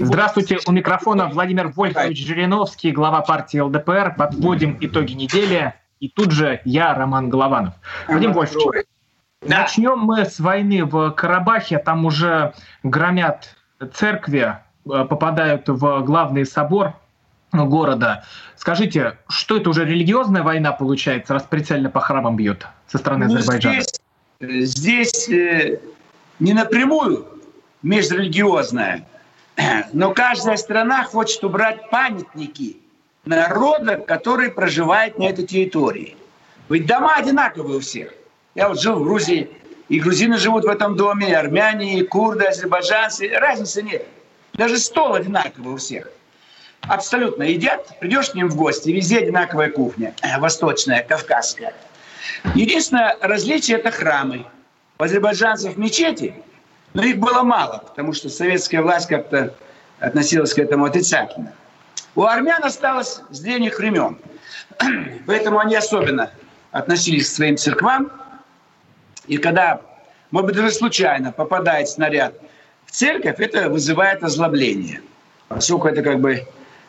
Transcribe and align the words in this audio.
Здравствуйте, 0.00 0.58
у 0.66 0.72
микрофона 0.72 1.28
Владимир 1.28 1.68
Вольфович 1.68 2.26
Жириновский, 2.26 2.92
глава 2.92 3.22
партии 3.22 3.58
ЛДПР. 3.58 4.14
Подводим 4.16 4.76
итоги 4.80 5.12
недели. 5.12 5.74
И 6.00 6.08
тут 6.08 6.30
же 6.32 6.60
я, 6.64 6.94
Роман 6.94 7.30
Голованов. 7.30 7.74
Владимир 8.06 8.34
Вольфович, 8.34 8.84
Да. 9.42 9.60
начнем 9.60 9.98
мы 9.98 10.24
с 10.26 10.38
войны 10.38 10.84
в 10.84 11.10
Карабахе. 11.12 11.78
Там 11.78 12.04
уже 12.04 12.52
громят 12.82 13.56
церкви, 13.94 14.56
э, 14.90 15.04
попадают 15.04 15.68
в 15.68 16.00
главный 16.02 16.44
собор 16.44 16.94
города. 17.52 18.24
Скажите, 18.56 19.18
что 19.28 19.56
это 19.56 19.70
уже 19.70 19.84
религиозная 19.86 20.42
война 20.42 20.72
получается, 20.72 21.32
раз 21.32 21.44
прицельно 21.44 21.88
по 21.90 22.00
храмам 22.00 22.36
бьют 22.36 22.66
со 22.86 22.98
стороны 22.98 23.26
Ну, 23.26 23.36
Азербайджана? 23.36 23.80
здесь 23.80 24.00
здесь 24.40 25.28
э, 25.30 25.78
не 26.40 26.52
напрямую 26.52 27.26
межрелигиозная, 27.82 29.06
но 29.92 30.12
каждая 30.12 30.56
страна 30.56 31.04
хочет 31.04 31.42
убрать 31.44 31.90
памятники 31.90 32.76
народа, 33.24 33.96
который 33.96 34.50
проживает 34.50 35.18
на 35.18 35.24
этой 35.24 35.46
территории. 35.46 36.16
Ведь 36.68 36.86
дома 36.86 37.14
одинаковые 37.16 37.78
у 37.78 37.80
всех. 37.80 38.12
Я 38.54 38.68
вот 38.68 38.80
жил 38.80 38.96
в 38.96 39.04
Грузии, 39.04 39.50
и 39.88 40.00
грузины 40.00 40.36
живут 40.38 40.64
в 40.64 40.68
этом 40.68 40.96
доме, 40.96 41.30
и 41.30 41.32
армяне, 41.32 41.98
и 41.98 42.02
курды, 42.04 42.44
азербайджанцы. 42.44 43.28
Разницы 43.28 43.82
нет. 43.82 44.06
Даже 44.54 44.78
стол 44.78 45.14
одинаковый 45.14 45.74
у 45.74 45.76
всех. 45.76 46.10
Абсолютно 46.80 47.44
едят, 47.44 47.98
придешь 48.00 48.30
к 48.30 48.34
ним 48.34 48.48
в 48.48 48.56
гости, 48.56 48.90
везде 48.90 49.18
одинаковая 49.18 49.70
кухня, 49.70 50.14
э, 50.22 50.38
восточная, 50.38 51.02
кавказская. 51.02 51.74
Единственное 52.54 53.16
различие– 53.20 53.78
это 53.78 53.90
храмы. 53.90 54.46
У 54.98 55.02
азербайджанцев 55.02 55.76
мечети, 55.76 56.34
но 56.96 57.02
их 57.04 57.18
было 57.18 57.42
мало, 57.42 57.82
потому 57.86 58.14
что 58.14 58.30
советская 58.30 58.80
власть 58.80 59.06
как-то 59.06 59.54
относилась 60.00 60.54
к 60.54 60.58
этому 60.58 60.86
отрицательно. 60.86 61.52
У 62.14 62.22
армян 62.22 62.64
осталось 62.64 63.20
с 63.28 63.40
древних 63.40 63.78
времен. 63.78 64.16
Поэтому 65.26 65.58
они 65.58 65.76
особенно 65.76 66.30
относились 66.72 67.28
к 67.28 67.34
своим 67.34 67.58
церквам. 67.58 68.10
И 69.26 69.36
когда, 69.36 69.82
может 70.30 70.46
быть, 70.46 70.56
даже 70.56 70.70
случайно 70.70 71.32
попадает 71.32 71.90
снаряд 71.90 72.32
в 72.86 72.92
церковь, 72.92 73.40
это 73.40 73.68
вызывает 73.68 74.24
озлобление. 74.24 75.02
Поскольку 75.48 75.88
это 75.88 76.00
как 76.00 76.20
бы, 76.20 76.46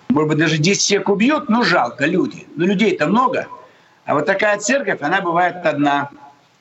может 0.08 0.30
быть, 0.30 0.38
даже 0.38 0.58
10 0.58 0.88
человек 0.88 1.10
убьют, 1.10 1.50
ну 1.50 1.64
жалко, 1.64 2.06
люди. 2.06 2.48
Но 2.56 2.64
людей-то 2.64 3.08
много. 3.08 3.48
А 4.06 4.14
вот 4.14 4.26
такая 4.26 4.58
церковь, 4.60 5.02
она 5.02 5.20
бывает 5.20 5.66
одна 5.66 6.12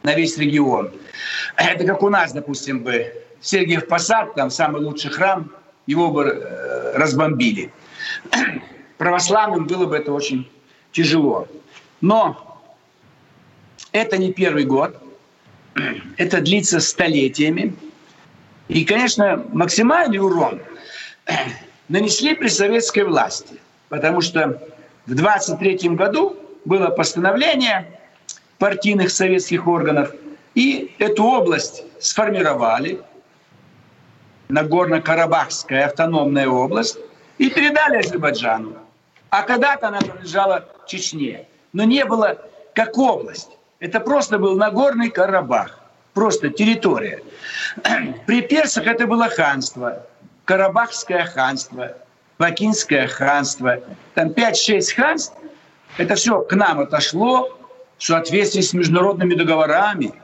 на 0.03 0.15
весь 0.15 0.37
регион. 0.37 0.91
Это 1.57 1.85
как 1.85 2.03
у 2.03 2.09
нас, 2.09 2.33
допустим, 2.33 2.83
бы 2.83 3.23
Сергиев 3.41 3.87
Посад, 3.87 4.35
там 4.35 4.51
самый 4.51 4.83
лучший 4.83 5.11
храм, 5.11 5.51
его 5.87 6.11
бы 6.11 6.25
э, 6.25 6.97
разбомбили. 6.97 7.73
Православным 8.99 9.67
было 9.67 9.87
бы 9.87 9.97
это 9.97 10.13
очень 10.13 10.51
тяжело. 10.93 11.47
Но 12.01 12.61
это 13.93 14.19
не 14.19 14.33
первый 14.33 14.65
год. 14.65 14.97
Это 16.17 16.41
длится 16.41 16.81
столетиями. 16.81 17.75
И, 18.69 18.85
конечно, 18.85 19.45
максимальный 19.53 20.19
урон 20.19 20.61
нанесли 21.89 22.35
при 22.35 22.49
советской 22.49 23.05
власти. 23.05 23.61
Потому 23.89 24.21
что 24.21 24.61
в 25.07 25.15
23 25.15 25.91
году 25.91 26.37
было 26.65 26.89
постановление 26.89 28.01
партийных 28.59 29.11
советских 29.11 29.67
органов, 29.67 30.13
и 30.55 30.95
эту 30.99 31.25
область 31.25 31.85
сформировали, 32.01 33.01
Нагорно-Карабахская 34.49 35.87
автономная 35.87 36.49
область, 36.49 36.99
и 37.39 37.51
передали 37.51 37.99
Азербайджану. 37.99 38.77
А 39.31 39.43
когда-то 39.43 39.89
она 39.89 39.99
принадлежала 39.99 40.65
Чечне. 40.87 41.47
Но 41.73 41.85
не 41.85 42.05
было 42.05 42.39
как 42.75 42.97
область. 42.97 43.51
Это 43.81 44.01
просто 44.01 44.39
был 44.39 44.57
Нагорный 44.57 45.11
Карабах. 45.11 45.81
Просто 46.15 46.49
территория. 46.49 47.23
При 48.27 48.41
персах 48.43 48.87
это 48.87 49.07
было 49.07 49.29
ханство. 49.29 50.07
Карабахское 50.47 51.25
ханство, 51.25 51.93
Бакинское 52.39 53.09
ханство. 53.09 53.81
Там 54.15 54.29
5-6 54.29 54.95
ханств. 54.95 55.35
Это 55.99 56.15
все 56.15 56.41
к 56.41 56.53
нам 56.55 56.81
отошло 56.81 57.59
в 57.99 58.05
соответствии 58.05 58.61
с 58.61 58.73
международными 58.73 59.35
договорами 59.35 60.15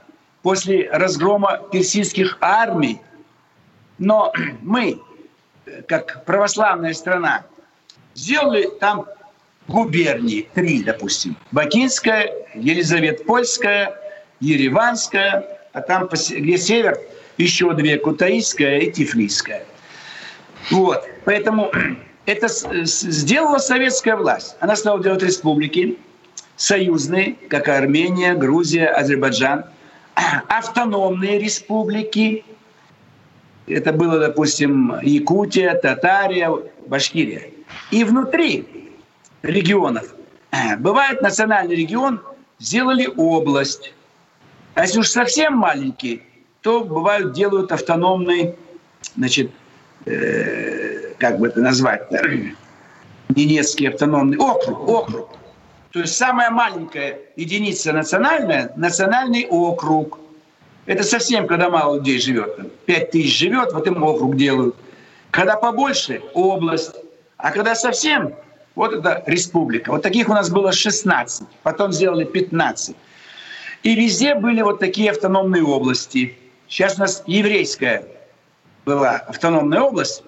после 0.43 0.89
разгрома 0.91 1.61
персидских 1.73 2.39
армий. 2.41 3.01
Но 3.99 4.33
мы, 4.63 5.01
как 5.89 6.25
православная 6.25 6.95
страна, 6.95 7.45
сделали 8.15 8.69
там 8.81 9.07
губернии, 9.69 10.49
три, 10.55 10.83
допустим. 10.83 11.37
Бакинская, 11.53 12.33
Елизаветпольская, 12.55 13.97
Ереванская, 14.41 15.59
а 15.73 15.81
там, 15.81 16.09
где 16.09 16.59
север, 16.59 16.99
еще 17.39 17.73
две, 17.75 17.99
Кутаисская 17.99 18.81
и 18.81 18.91
Тифлисская. 18.91 19.65
Вот. 20.71 21.05
Поэтому 21.25 21.71
это 22.27 22.49
сделала 22.49 23.59
советская 23.59 24.17
власть. 24.17 24.57
Она 24.61 24.77
стала 24.77 25.03
делать 25.03 25.23
республики, 25.23 25.99
союзные, 26.57 27.37
как 27.49 27.69
Армения, 27.69 28.35
Грузия, 28.35 28.87
Азербайджан, 28.87 29.65
автономные 30.49 31.39
республики. 31.39 32.45
Это 33.67 33.93
было, 33.93 34.19
допустим, 34.19 34.95
Якутия, 35.03 35.75
Татария, 35.75 36.51
Башкирия. 36.87 37.51
И 37.91 38.05
внутри 38.05 38.93
регионов 39.43 40.15
э, 40.51 40.77
бывает 40.77 41.23
национальный 41.23 41.77
регион, 41.77 42.21
сделали 42.59 43.09
область. 43.17 43.95
А 44.75 44.83
если 44.83 45.01
уж 45.01 45.09
совсем 45.09 45.57
маленький, 45.57 46.23
то 46.63 46.85
бывают 46.85 47.33
делают 47.33 47.73
автономный, 47.73 48.55
значит, 49.17 49.51
э, 50.07 51.15
как 51.19 51.39
бы 51.39 51.49
это 51.49 51.61
назвать, 51.61 52.09
Ненецкий 53.29 53.89
автономный 53.89 54.39
округ, 54.39 54.89
округ. 54.89 55.29
То 55.93 56.01
есть 56.01 56.17
самая 56.17 56.51
маленькая 56.51 57.19
единица 57.37 57.93
национальная– 57.93 58.73
национальный 58.77 59.47
округ. 59.47 60.19
Это 60.87 61.05
совсем, 61.05 61.47
когда 61.47 61.71
мало 61.71 61.97
людей 61.97 62.19
живет. 62.19 62.57
там, 62.57 62.67
Пять 62.87 63.11
тысяч 63.13 63.39
живет, 63.39 63.73
вот 63.73 63.87
им 63.87 64.03
округ 64.03 64.37
делают. 64.37 64.75
Когда 65.31 65.57
побольше– 65.57 66.23
область. 66.35 66.95
А 67.37 67.51
когда 67.51 67.75
совсем, 67.75 68.35
вот 68.75 68.93
это 68.93 69.23
республика. 69.27 69.91
Вот 69.91 70.03
таких 70.03 70.29
у 70.29 70.33
нас 70.33 70.51
было 70.51 70.73
16, 70.73 71.47
потом 71.63 71.93
сделали 71.93 72.25
15. 72.25 72.97
И 73.83 73.95
везде 73.95 74.35
были 74.35 74.63
вот 74.63 74.79
такие 74.79 75.11
автономные 75.11 75.65
области. 75.65 76.37
Сейчас 76.69 76.97
у 76.97 77.01
нас 77.01 77.23
еврейская 77.27 78.05
была 78.85 79.17
автономная 79.17 79.81
область 79.81 80.23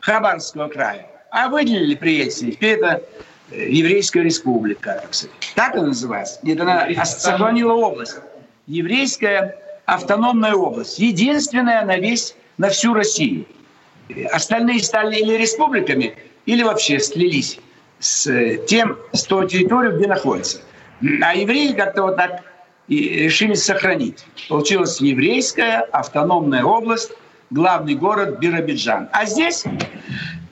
Хабаровского 0.00 0.68
края. 0.68 1.06
А 1.30 1.48
выделили 1.48 1.94
при 1.94 2.18
Ельцине. 2.18 2.52
Теперь 2.52 2.78
это 2.78 3.02
э, 3.50 3.68
еврейская 3.68 4.22
республика. 4.22 5.00
так 5.02 5.14
сказать. 5.14 5.34
Так 5.54 5.74
она 5.74 5.88
называется? 5.88 6.38
Нет, 6.42 6.60
она 6.60 6.88
сохранила 7.04 7.74
область. 7.74 8.16
Еврейская 8.68 9.56
автономная 9.86 10.52
область. 10.54 10.98
Единственная 10.98 11.84
на 11.86 11.96
весь, 11.96 12.36
на 12.58 12.68
всю 12.68 12.92
Россию. 12.92 13.46
Остальные 14.30 14.82
стали 14.82 15.16
или 15.16 15.34
республиками, 15.34 16.14
или 16.44 16.62
вообще 16.62 17.00
слились 17.00 17.58
с 17.98 18.26
э, 18.26 18.64
тем, 18.66 18.98
с 19.12 19.24
той 19.24 19.48
территорией, 19.48 19.96
где 19.96 20.06
находятся. 20.06 20.58
А 21.22 21.34
евреи 21.34 21.72
как-то 21.72 22.02
вот 22.02 22.16
так 22.16 22.42
и 22.88 23.24
решили 23.24 23.54
сохранить. 23.54 24.24
Получилась 24.50 25.00
еврейская 25.00 25.88
автономная 25.92 26.62
область, 26.62 27.12
главный 27.48 27.94
город 27.94 28.38
Биробиджан. 28.38 29.08
А 29.12 29.24
здесь 29.24 29.64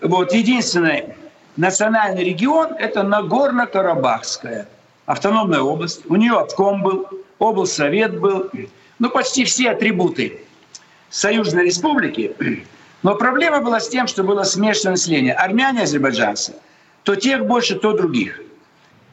вот 0.01 0.33
единственный 0.33 1.05
национальный 1.57 2.25
регион– 2.25 2.73
это 2.79 3.03
Нагорно-Карабахская 3.03 4.67
автономная 5.05 5.61
область. 5.61 6.01
У 6.09 6.17
нее 6.17 6.33
обком 6.33 6.83
был, 6.83 7.09
облсовет 7.39 8.19
был. 8.19 8.51
Ну, 8.99 9.11
почти 9.11 9.45
все 9.45 9.71
атрибуты 9.71 10.41
союзной 11.11 11.65
республики 11.65 12.35
Но 13.03 13.15
проблема 13.15 13.61
была 13.61 13.79
с 13.79 13.89
тем, 13.89 14.09
что 14.09 14.25
было 14.25 14.43
смешанное 14.43 14.95
население. 14.95 15.33
Армяне, 15.35 15.83
азербайджанцы. 15.83 16.55
То 17.05 17.15
тех 17.15 17.47
больше, 17.47 17.77
то 17.77 17.93
других. 17.93 18.41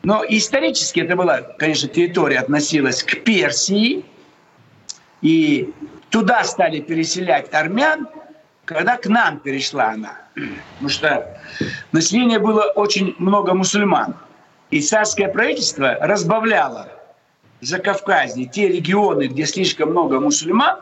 Но 0.02 0.24
исторически 0.28 1.02
это 1.02 1.16
была, 1.16 1.42
конечно, 1.42 1.88
территория 1.88 2.40
относилась 2.40 3.04
к 3.04 3.24
Персии. 3.24 4.04
И 5.22 5.72
туда 6.10 6.44
стали 6.44 6.80
переселять 6.80 7.54
армян, 7.54 8.08
когда 8.66 8.98
к 8.98 9.06
нам 9.06 9.40
перешла 9.40 9.90
она. 9.90 10.18
Потому 10.74 10.90
что 10.90 11.40
население 11.92 12.40
было 12.40 12.64
очень 12.75 13.16
много 13.20 13.54
мусульман. 13.54 14.16
И 14.72 14.81
царское 14.81 15.28
правительство 15.28 15.98
разбавляло 16.02 16.90
за 17.63 17.80
Кавказе 17.80 18.45
те 18.45 18.68
регионы, 18.68 19.27
где 19.27 19.45
слишком 19.45 19.92
много 19.92 20.19
мусульман, 20.19 20.80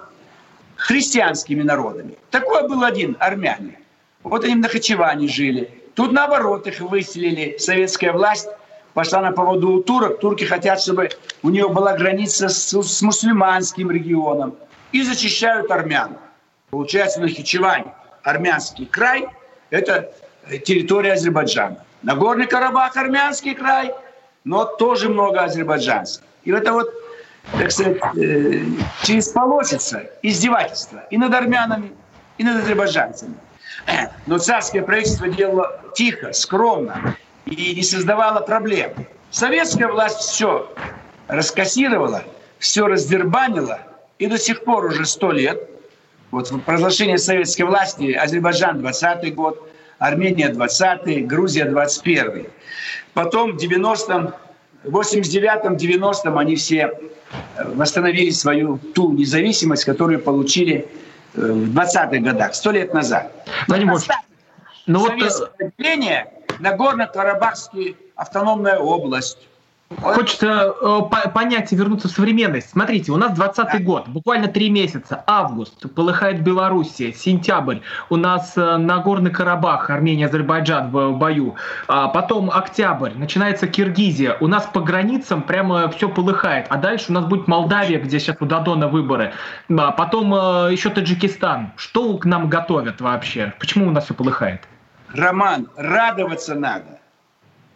христианскими 0.75 1.61
народами. 1.61 2.17
Такой 2.31 2.67
был 2.67 2.83
один 2.83 3.15
армяне. 3.19 3.79
Вот 4.23 4.43
они 4.43 4.55
в 4.55 4.59
Нахачеване 4.59 5.27
жили. 5.27 5.71
Тут 5.95 6.11
наоборот 6.11 6.67
их 6.67 6.79
выселили. 6.79 7.57
Советская 7.57 8.13
власть 8.13 8.47
пошла 8.93 9.21
на 9.21 9.31
поводу 9.31 9.69
у 9.73 9.83
турок. 9.83 10.19
Турки 10.19 10.43
хотят, 10.43 10.81
чтобы 10.81 11.09
у 11.43 11.49
нее 11.49 11.69
была 11.69 11.95
граница 11.95 12.49
с, 12.49 12.73
с 12.73 13.01
мусульманским 13.01 13.91
регионом. 13.91 14.55
И 14.91 15.03
зачищают 15.03 15.69
армян. 15.71 16.17
Получается, 16.71 17.21
Нахичевань, 17.21 17.85
армянский 18.23 18.85
край, 18.85 19.27
это 19.69 20.11
территория 20.65 21.13
Азербайджана. 21.13 21.83
Нагорный 22.01 22.47
Карабах, 22.47 22.97
армянский 22.97 23.53
край, 23.53 23.93
но 24.43 24.65
тоже 24.65 25.09
много 25.09 25.41
азербайджанцев. 25.43 26.23
И 26.43 26.51
это 26.51 26.73
вот, 26.73 26.91
так 27.51 27.71
сказать, 27.71 27.97
э, 28.17 28.63
через 29.03 29.29
полосица 29.29 30.09
издевательство 30.21 31.03
и 31.09 31.17
над 31.17 31.33
армянами, 31.33 31.91
и 32.37 32.43
над 32.43 32.63
азербайджанцами. 32.63 33.35
Но 34.27 34.37
царское 34.37 34.81
правительство 34.81 35.27
делало 35.27 35.81
тихо, 35.95 36.33
скромно 36.33 37.15
и 37.45 37.75
не 37.75 37.83
создавало 37.83 38.41
проблем. 38.41 38.91
Советская 39.31 39.87
власть 39.87 40.17
все 40.17 40.71
раскассировала, 41.27 42.23
все 42.59 42.87
раздербанила, 42.87 43.79
и 44.19 44.27
до 44.27 44.37
сих 44.37 44.63
пор 44.63 44.85
уже 44.85 45.05
сто 45.05 45.31
лет, 45.31 45.69
вот 46.29 46.51
провозглашение 46.63 47.17
советской 47.17 47.63
власти, 47.63 48.11
Азербайджан 48.13 48.79
20 48.79 49.33
год, 49.35 49.71
Армения 49.99 50.49
20 50.49 51.27
Грузия 51.27 51.65
21 51.65 52.47
Потом 53.13 53.51
в 53.51 53.61
90-м 53.61 54.33
89-м, 54.83 55.75
90-м 55.75 56.37
они 56.37 56.55
все 56.55 56.91
э, 57.57 57.73
восстановили 57.75 58.31
свою 58.31 58.77
ту 58.77 59.11
независимость, 59.11 59.85
которую 59.85 60.19
получили 60.19 60.87
э, 61.35 61.41
в 61.41 61.77
20-х 61.77 62.17
годах, 62.17 62.55
сто 62.55 62.71
лет 62.71 62.93
назад. 62.93 63.31
Владимир 63.67 63.97
ну 64.87 64.99
вот... 64.99 65.09
Советское 65.09 65.71
отделение 65.77 66.33
Нагорно-Карабахский 66.59 67.95
автономная 68.15 68.77
область, 68.77 69.37
Хочется 69.99 70.73
э, 70.81 71.29
понять 71.33 71.73
и 71.73 71.75
вернуться 71.75 72.07
в 72.07 72.11
современность. 72.11 72.69
Смотрите, 72.69 73.11
у 73.11 73.17
нас 73.17 73.33
20 73.33 73.57
да. 73.57 73.79
год, 73.79 74.07
буквально 74.07 74.47
три 74.47 74.69
месяца. 74.69 75.23
Август, 75.27 75.93
полыхает 75.93 76.41
Белоруссия, 76.43 77.13
сентябрь, 77.13 77.79
у 78.09 78.15
нас 78.15 78.53
э, 78.55 78.77
Нагорный 78.77 79.31
Карабах, 79.31 79.89
Армения, 79.89 80.27
Азербайджан 80.27 80.91
в 80.91 81.11
бою. 81.13 81.55
А 81.87 82.07
потом 82.07 82.49
октябрь, 82.49 83.11
начинается 83.15 83.67
Киргизия. 83.67 84.37
У 84.39 84.47
нас 84.47 84.65
по 84.65 84.79
границам 84.79 85.41
прямо 85.41 85.89
все 85.89 86.07
полыхает. 86.07 86.67
А 86.69 86.77
дальше 86.77 87.07
у 87.09 87.13
нас 87.13 87.25
будет 87.25 87.47
Молдавия, 87.47 87.99
где 87.99 88.19
сейчас 88.19 88.37
у 88.39 88.45
Дадона 88.45 88.87
выборы. 88.87 89.33
А 89.69 89.91
потом 89.91 90.33
э, 90.33 90.71
еще 90.71 90.89
Таджикистан. 90.89 91.73
Что 91.75 92.17
к 92.17 92.25
нам 92.25 92.49
готовят 92.49 93.01
вообще? 93.01 93.53
Почему 93.59 93.87
у 93.87 93.91
нас 93.91 94.05
все 94.05 94.13
полыхает? 94.13 94.61
Роман, 95.13 95.67
радоваться 95.75 96.55
надо. 96.55 97.00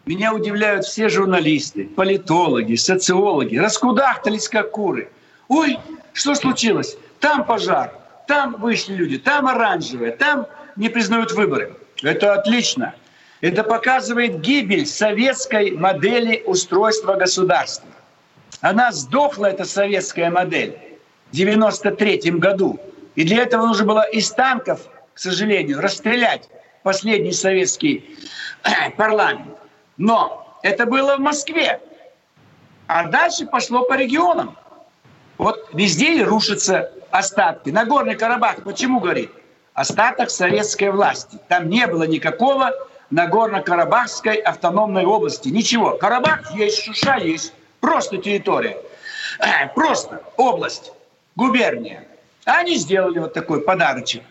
Меня 0.05 0.33
удивляют 0.33 0.85
все 0.85 1.09
журналисты, 1.09 1.85
политологи, 1.85 2.75
социологи. 2.75 3.57
Раскудахтались, 3.57 4.47
как 4.47 4.71
куры. 4.71 5.09
Ой, 5.47 5.79
что 6.13 6.35
случилось? 6.35 6.95
Там 7.19 7.43
пожар, 7.43 7.91
там 8.27 8.55
вышли 8.59 8.93
люди, 8.93 9.17
там 9.17 9.47
оранжевые, 9.47 10.11
там 10.11 10.45
не 10.75 10.89
признают 10.89 11.31
выборы. 11.31 11.75
Это 12.03 12.33
отлично. 12.33 12.93
Это 13.41 13.63
показывает 13.63 14.41
гибель 14.41 14.85
советской 14.85 15.71
модели 15.71 16.43
устройства 16.45 17.15
государства. 17.15 17.89
Она 18.61 18.91
сдохла, 18.91 19.47
эта 19.47 19.65
советская 19.65 20.29
модель, 20.29 20.77
в 21.31 21.35
93 21.35 22.31
году. 22.31 22.79
И 23.15 23.23
для 23.23 23.41
этого 23.43 23.65
нужно 23.65 23.85
было 23.85 24.07
из 24.09 24.29
танков, 24.31 24.81
к 25.13 25.19
сожалению, 25.19 25.81
расстрелять 25.81 26.47
последний 26.83 27.31
советский 27.31 28.17
парламент. 28.97 29.55
Но 29.97 30.57
это 30.61 30.85
было 30.85 31.17
в 31.17 31.19
Москве. 31.19 31.79
А 32.87 33.07
дальше 33.07 33.45
пошло 33.45 33.83
по 33.85 33.95
регионам. 33.95 34.57
Вот 35.37 35.69
везде 35.73 36.23
рушатся 36.23 36.91
остатки. 37.11 37.69
Нагорный 37.69 38.15
Карабах 38.15 38.63
почему 38.63 38.99
говорит? 38.99 39.31
Остаток 39.73 40.29
советской 40.29 40.91
власти. 40.91 41.37
Там 41.49 41.69
не 41.69 41.85
было 41.87 42.03
никакого 42.03 42.71
Нагорно-Карабахской 43.11 44.35
автономной 44.35 45.05
области. 45.05 45.49
Ничего. 45.49 45.97
Карабах 45.97 46.51
есть, 46.55 46.83
Шуша 46.83 47.17
есть. 47.17 47.53
Просто 47.79 48.17
территория. 48.17 48.77
Э, 49.39 49.67
просто 49.73 50.23
область, 50.37 50.91
губерния. 51.35 52.07
Они 52.45 52.75
сделали 52.75 53.19
вот 53.19 53.33
такой 53.33 53.61
подарочек. 53.61 54.23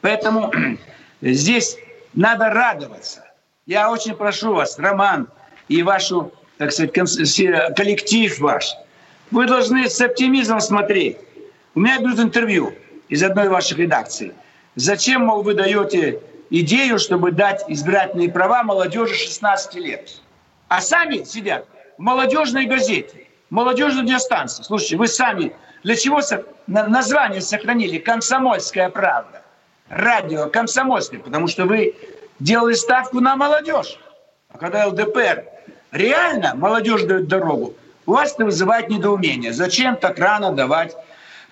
Поэтому 0.00 0.52
здесь 1.22 1.76
надо 2.12 2.50
радоваться. 2.50 3.29
Я 3.70 3.88
очень 3.92 4.16
прошу 4.16 4.52
вас, 4.52 4.80
Роман, 4.80 5.28
и 5.68 5.84
вашу, 5.84 6.32
так 6.58 6.72
сказать, 6.72 6.92
коллектив 6.92 8.36
ваш, 8.40 8.74
вы 9.30 9.46
должны 9.46 9.88
с 9.88 10.00
оптимизмом 10.00 10.58
смотреть. 10.58 11.18
У 11.76 11.78
меня 11.78 12.00
берут 12.00 12.18
интервью 12.18 12.74
из 13.08 13.22
одной 13.22 13.48
ваших 13.48 13.78
редакций. 13.78 14.32
Зачем, 14.74 15.26
мол, 15.26 15.42
вы 15.42 15.54
даете 15.54 16.20
идею, 16.50 16.98
чтобы 16.98 17.30
дать 17.30 17.62
избирательные 17.68 18.28
права 18.28 18.64
молодежи 18.64 19.14
16 19.14 19.76
лет? 19.76 20.20
А 20.66 20.80
сами 20.80 21.22
сидят 21.22 21.64
в 21.96 22.02
молодежной 22.02 22.66
газете, 22.66 23.28
молодежной 23.50 24.02
радиостанции. 24.02 24.64
Слушайте, 24.64 24.96
вы 24.96 25.06
сами 25.06 25.52
для 25.84 25.94
чего 25.94 26.20
название 26.66 27.40
сохранили 27.40 27.98
«Комсомольская 27.98 28.90
правда»? 28.90 29.42
Радио 29.88 30.48
«Комсомольское», 30.48 31.20
потому 31.20 31.46
что 31.46 31.66
вы 31.66 31.94
делали 32.40 32.74
ставку 32.74 33.20
на 33.20 33.36
молодежь. 33.36 33.98
А 34.48 34.58
когда 34.58 34.88
ЛДПР 34.88 35.44
реально 35.92 36.54
молодежь 36.54 37.02
дает 37.02 37.28
дорогу, 37.28 37.74
у 38.06 38.12
вас 38.12 38.32
это 38.34 38.46
вызывает 38.46 38.88
недоумение. 38.88 39.52
Зачем 39.52 39.96
так 39.96 40.18
рано 40.18 40.50
давать 40.52 40.96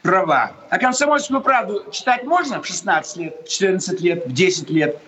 права? 0.02 0.52
А 0.70 0.78
комсомольскую 0.78 1.40
правду 1.40 1.84
читать 1.92 2.24
можно 2.24 2.60
в 2.60 2.66
16 2.66 3.16
лет, 3.18 3.36
в 3.44 3.48
14 3.48 4.00
лет, 4.00 4.26
в 4.26 4.32
10 4.32 4.70
лет. 4.70 4.98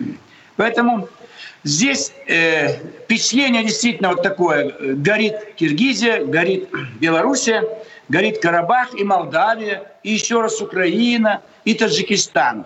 Поэтому 0.55 1.09
здесь 1.63 2.13
э, 2.27 2.77
впечатление 3.03 3.63
действительно 3.63 4.09
вот 4.09 4.23
такое. 4.23 4.95
Горит 4.95 5.55
Киргизия, 5.55 6.23
горит 6.23 6.69
Белоруссия, 6.99 7.63
горит 8.07 8.41
Карабах 8.41 8.93
и 8.93 9.03
Молдавия, 9.03 9.91
и 10.03 10.11
еще 10.11 10.41
раз 10.41 10.61
Украина, 10.61 11.41
и 11.65 11.73
Таджикистан 11.73 12.65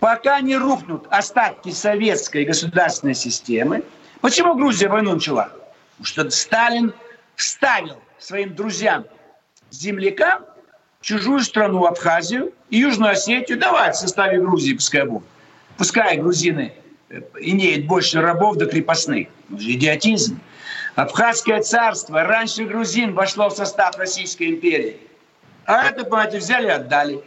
пока 0.00 0.40
не 0.40 0.56
рухнут 0.56 1.06
остатки 1.10 1.70
советской 1.70 2.44
государственной 2.44 3.14
системы. 3.14 3.84
Почему 4.20 4.54
Грузия 4.54 4.88
войну 4.88 5.14
начала? 5.14 5.52
Потому 5.98 6.04
что 6.04 6.30
Сталин 6.30 6.94
вставил 7.36 7.96
своим 8.18 8.54
друзьям, 8.54 9.04
землякам, 9.70 10.44
чужую 11.00 11.40
страну 11.40 11.84
Абхазию 11.84 12.52
и 12.70 12.78
Южную 12.78 13.12
Осетию. 13.12 13.58
Давай 13.58 13.92
в 13.92 13.96
составе 13.96 14.40
Грузии 14.40 14.74
пускай 14.74 15.04
будут. 15.04 15.28
Пускай 15.76 16.18
грузины 16.18 16.74
э, 17.08 17.20
имеют 17.38 17.86
больше 17.86 18.20
рабов 18.20 18.56
до 18.56 18.66
крепостных. 18.66 19.28
Идиотизм. 19.50 20.38
Абхазское 20.94 21.62
царство 21.62 22.22
раньше 22.24 22.64
грузин 22.64 23.14
вошло 23.14 23.48
в 23.48 23.54
состав 23.54 23.96
Российской 23.96 24.50
империи. 24.50 24.98
А 25.64 25.84
это, 25.84 26.04
понимаете, 26.04 26.38
взяли 26.38 26.66
и 26.66 26.70
отдали 26.70 27.24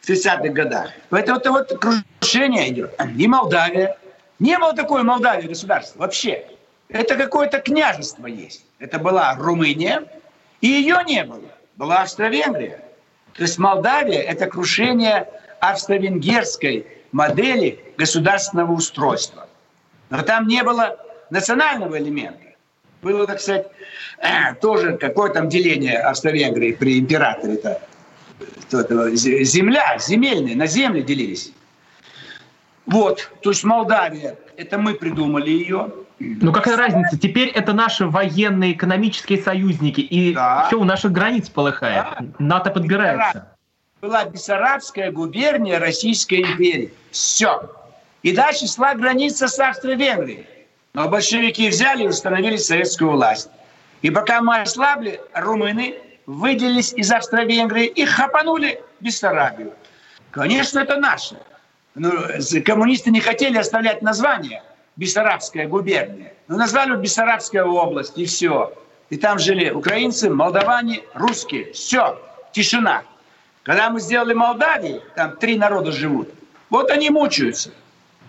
в 0.00 0.08
30-х 0.08 0.48
годах. 0.48 0.90
Поэтому 1.08 1.38
это 1.38 1.50
вот 1.50 1.72
крушение 1.78 2.68
идет. 2.70 2.94
И 3.16 3.26
Молдавия. 3.26 3.96
Не 4.38 4.58
было 4.58 4.72
такой 4.74 5.02
Молдавии 5.02 5.46
государства 5.46 6.00
вообще. 6.00 6.46
Это 6.88 7.16
какое-то 7.16 7.60
княжество 7.60 8.26
есть. 8.26 8.64
Это 8.78 8.98
была 8.98 9.34
Румыния, 9.36 10.04
и 10.60 10.68
ее 10.68 10.98
не 11.06 11.24
было. 11.24 11.50
Была 11.76 12.02
Австро-Венгрия. 12.02 12.82
То 13.34 13.42
есть 13.42 13.58
Молдавия– 13.58 14.20
это 14.22 14.46
крушение 14.46 15.28
австро-венгерской 15.60 16.86
модели 17.12 17.78
государственного 17.98 18.72
устройства. 18.72 19.46
Но 20.08 20.22
там 20.22 20.48
не 20.48 20.62
было 20.62 20.96
национального 21.30 21.98
элемента. 21.98 22.40
Было, 23.02 23.26
так 23.26 23.40
сказать, 23.40 23.66
тоже 24.60 24.96
какое 24.96 25.30
там 25.32 25.48
деление 25.48 25.98
Австро-Венгрии 25.98 26.72
при 26.72 26.98
императоре-то 26.98 27.80
земля, 28.70 29.98
земельные, 29.98 30.56
на 30.56 30.66
земли 30.66 31.02
делились. 31.02 31.52
Вот, 32.86 33.30
то 33.42 33.50
есть 33.50 33.62
Молдавия, 33.64 34.36
это 34.56 34.78
мы 34.78 34.94
придумали 34.94 35.50
ее. 35.50 35.92
Ну 36.18 36.52
какая 36.52 36.76
разница? 36.76 37.18
Теперь 37.18 37.48
это 37.48 37.72
наши 37.72 38.06
военные, 38.06 38.72
экономические 38.72 39.40
союзники, 39.42 40.00
и 40.00 40.34
да. 40.34 40.66
все 40.66 40.78
у 40.78 40.84
наших 40.84 41.12
границ 41.12 41.48
полыхает. 41.48 42.04
Да. 42.04 42.24
НАТО 42.38 42.70
подбирается. 42.70 43.56
Была 44.00 44.24
Бессарабская 44.24 45.12
губерния 45.12 45.78
Российской 45.78 46.42
империи. 46.42 46.92
Все. 47.10 47.70
И 48.22 48.32
дальше 48.32 48.66
шла 48.66 48.94
граница 48.94 49.48
с 49.48 49.58
Австро-Венгрией. 49.58 50.46
Но 50.92 51.08
большевики 51.08 51.68
взяли 51.68 52.04
и 52.04 52.08
установили 52.08 52.56
советскую 52.56 53.12
власть. 53.12 53.48
И 54.02 54.10
пока 54.10 54.40
мы 54.40 54.60
ослабли, 54.60 55.20
румыны 55.34 55.94
выделились 56.30 56.92
из 56.92 57.10
Австро-Венгрии 57.10 57.86
и 57.86 58.04
хапанули 58.04 58.80
Бессарабию. 59.00 59.74
Конечно, 60.30 60.78
это 60.78 60.96
наше. 60.96 61.36
Но 61.96 62.12
коммунисты 62.64 63.10
не 63.10 63.20
хотели 63.20 63.58
оставлять 63.58 64.00
название 64.00 64.62
Бессарабская 64.94 65.66
губерния. 65.66 66.34
Но 66.46 66.56
назвали 66.56 66.94
Бессарабская 66.96 67.64
область, 67.64 68.16
и 68.16 68.26
все. 68.26 68.72
И 69.08 69.16
там 69.16 69.40
жили 69.40 69.70
украинцы, 69.70 70.30
молдаване, 70.30 71.02
русские. 71.14 71.72
Все, 71.72 72.20
тишина. 72.52 73.02
Когда 73.64 73.90
мы 73.90 74.00
сделали 74.00 74.32
Молдавию, 74.32 75.02
там 75.16 75.36
три 75.36 75.58
народа 75.58 75.90
живут, 75.90 76.30
вот 76.70 76.90
они 76.90 77.10
мучаются. 77.10 77.72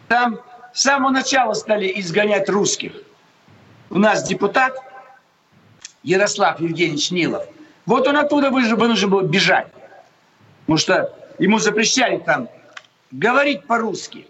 Там 0.08 0.39
с 0.74 0.81
самого 0.81 1.12
начала 1.12 1.53
стали 1.53 1.91
изгонять 1.98 2.50
русских. 2.50 2.93
У 3.91 4.00
нас 4.00 4.24
депутат 4.24 4.75
Ярослав 6.03 6.60
Евгеньевич 6.60 7.12
Нилов. 7.12 7.46
Вот 7.86 8.08
он 8.08 8.18
оттуда 8.18 8.52
вынужден 8.52 9.10
был 9.10 9.22
бежать. 9.22 9.68
Потому 10.62 10.78
что 10.78 11.14
ему 11.40 11.60
запрещали 11.60 12.18
там 12.18 12.48
говорить 13.12 13.66
по-русски. 13.66 14.28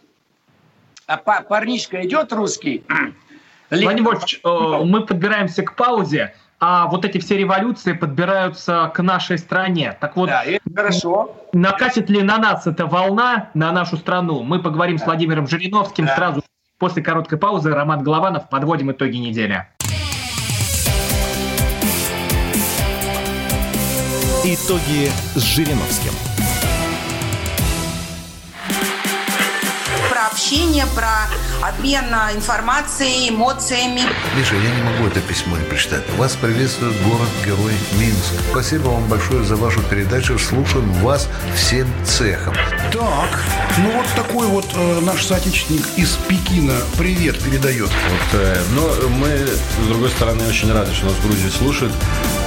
А 1.07 1.17
парнишка 1.17 2.05
идет 2.05 2.31
русский. 2.31 2.83
Владимир 3.69 4.17
э, 4.43 4.83
мы 4.83 5.05
подбираемся 5.05 5.63
к 5.63 5.75
паузе, 5.75 6.33
а 6.59 6.87
вот 6.87 7.05
эти 7.05 7.17
все 7.17 7.37
революции 7.37 7.93
подбираются 7.93 8.91
к 8.93 9.01
нашей 9.01 9.37
стране. 9.37 9.97
Так 9.99 10.15
вот, 10.15 10.29
да, 10.29 10.43
это 10.43 10.61
хорошо. 10.75 11.35
накатит 11.53 12.09
ли 12.09 12.21
на 12.21 12.37
нас 12.37 12.67
эта 12.67 12.85
волна, 12.85 13.49
на 13.53 13.71
нашу 13.71 13.97
страну? 13.97 14.43
Мы 14.43 14.61
поговорим 14.61 14.97
да. 14.97 15.03
с 15.03 15.05
Владимиром 15.07 15.47
Жириновским 15.47 16.05
да. 16.05 16.15
сразу 16.15 16.43
после 16.77 17.01
короткой 17.01 17.39
паузы. 17.39 17.71
Роман 17.71 18.03
Голованов, 18.03 18.49
подводим 18.49 18.91
итоги 18.91 19.17
недели. 19.17 19.67
Итоги 24.43 25.11
с 25.35 25.41
Жириновским. 25.41 26.11
общение, 30.31 30.85
про 30.95 31.27
обмен 31.61 32.05
информацией, 32.35 33.29
эмоциями. 33.29 34.01
Миша, 34.35 34.55
я 34.55 34.75
не 34.75 34.81
могу 34.83 35.07
это 35.07 35.21
письмо 35.21 35.57
не 35.57 35.65
прочитать. 35.65 36.01
Вас 36.17 36.35
приветствует 36.35 36.99
город-герой 37.03 37.73
Минск. 37.93 38.33
Спасибо 38.51 38.89
вам 38.89 39.05
большое 39.07 39.43
за 39.43 39.55
вашу 39.55 39.81
передачу. 39.83 40.37
Слушаем 40.39 40.91
вас 40.93 41.27
всем 41.55 41.87
цехом. 42.05 42.55
Так, 42.91 43.43
ну 43.77 43.91
вот 43.91 44.07
такой 44.15 44.47
вот 44.47 44.65
э, 44.75 44.99
наш 45.01 45.23
соотечественник 45.23 45.85
из 45.97 46.17
Пекина 46.27 46.75
привет 46.97 47.41
передает. 47.43 47.89
Вот, 47.89 48.39
э, 48.39 48.61
но 48.73 49.09
мы, 49.09 49.29
с 49.29 49.87
другой 49.87 50.09
стороны, 50.09 50.47
очень 50.47 50.71
рады, 50.71 50.93
что 50.93 51.05
нас 51.05 51.13
в 51.15 51.27
Грузии 51.27 51.49
слушают. 51.49 51.93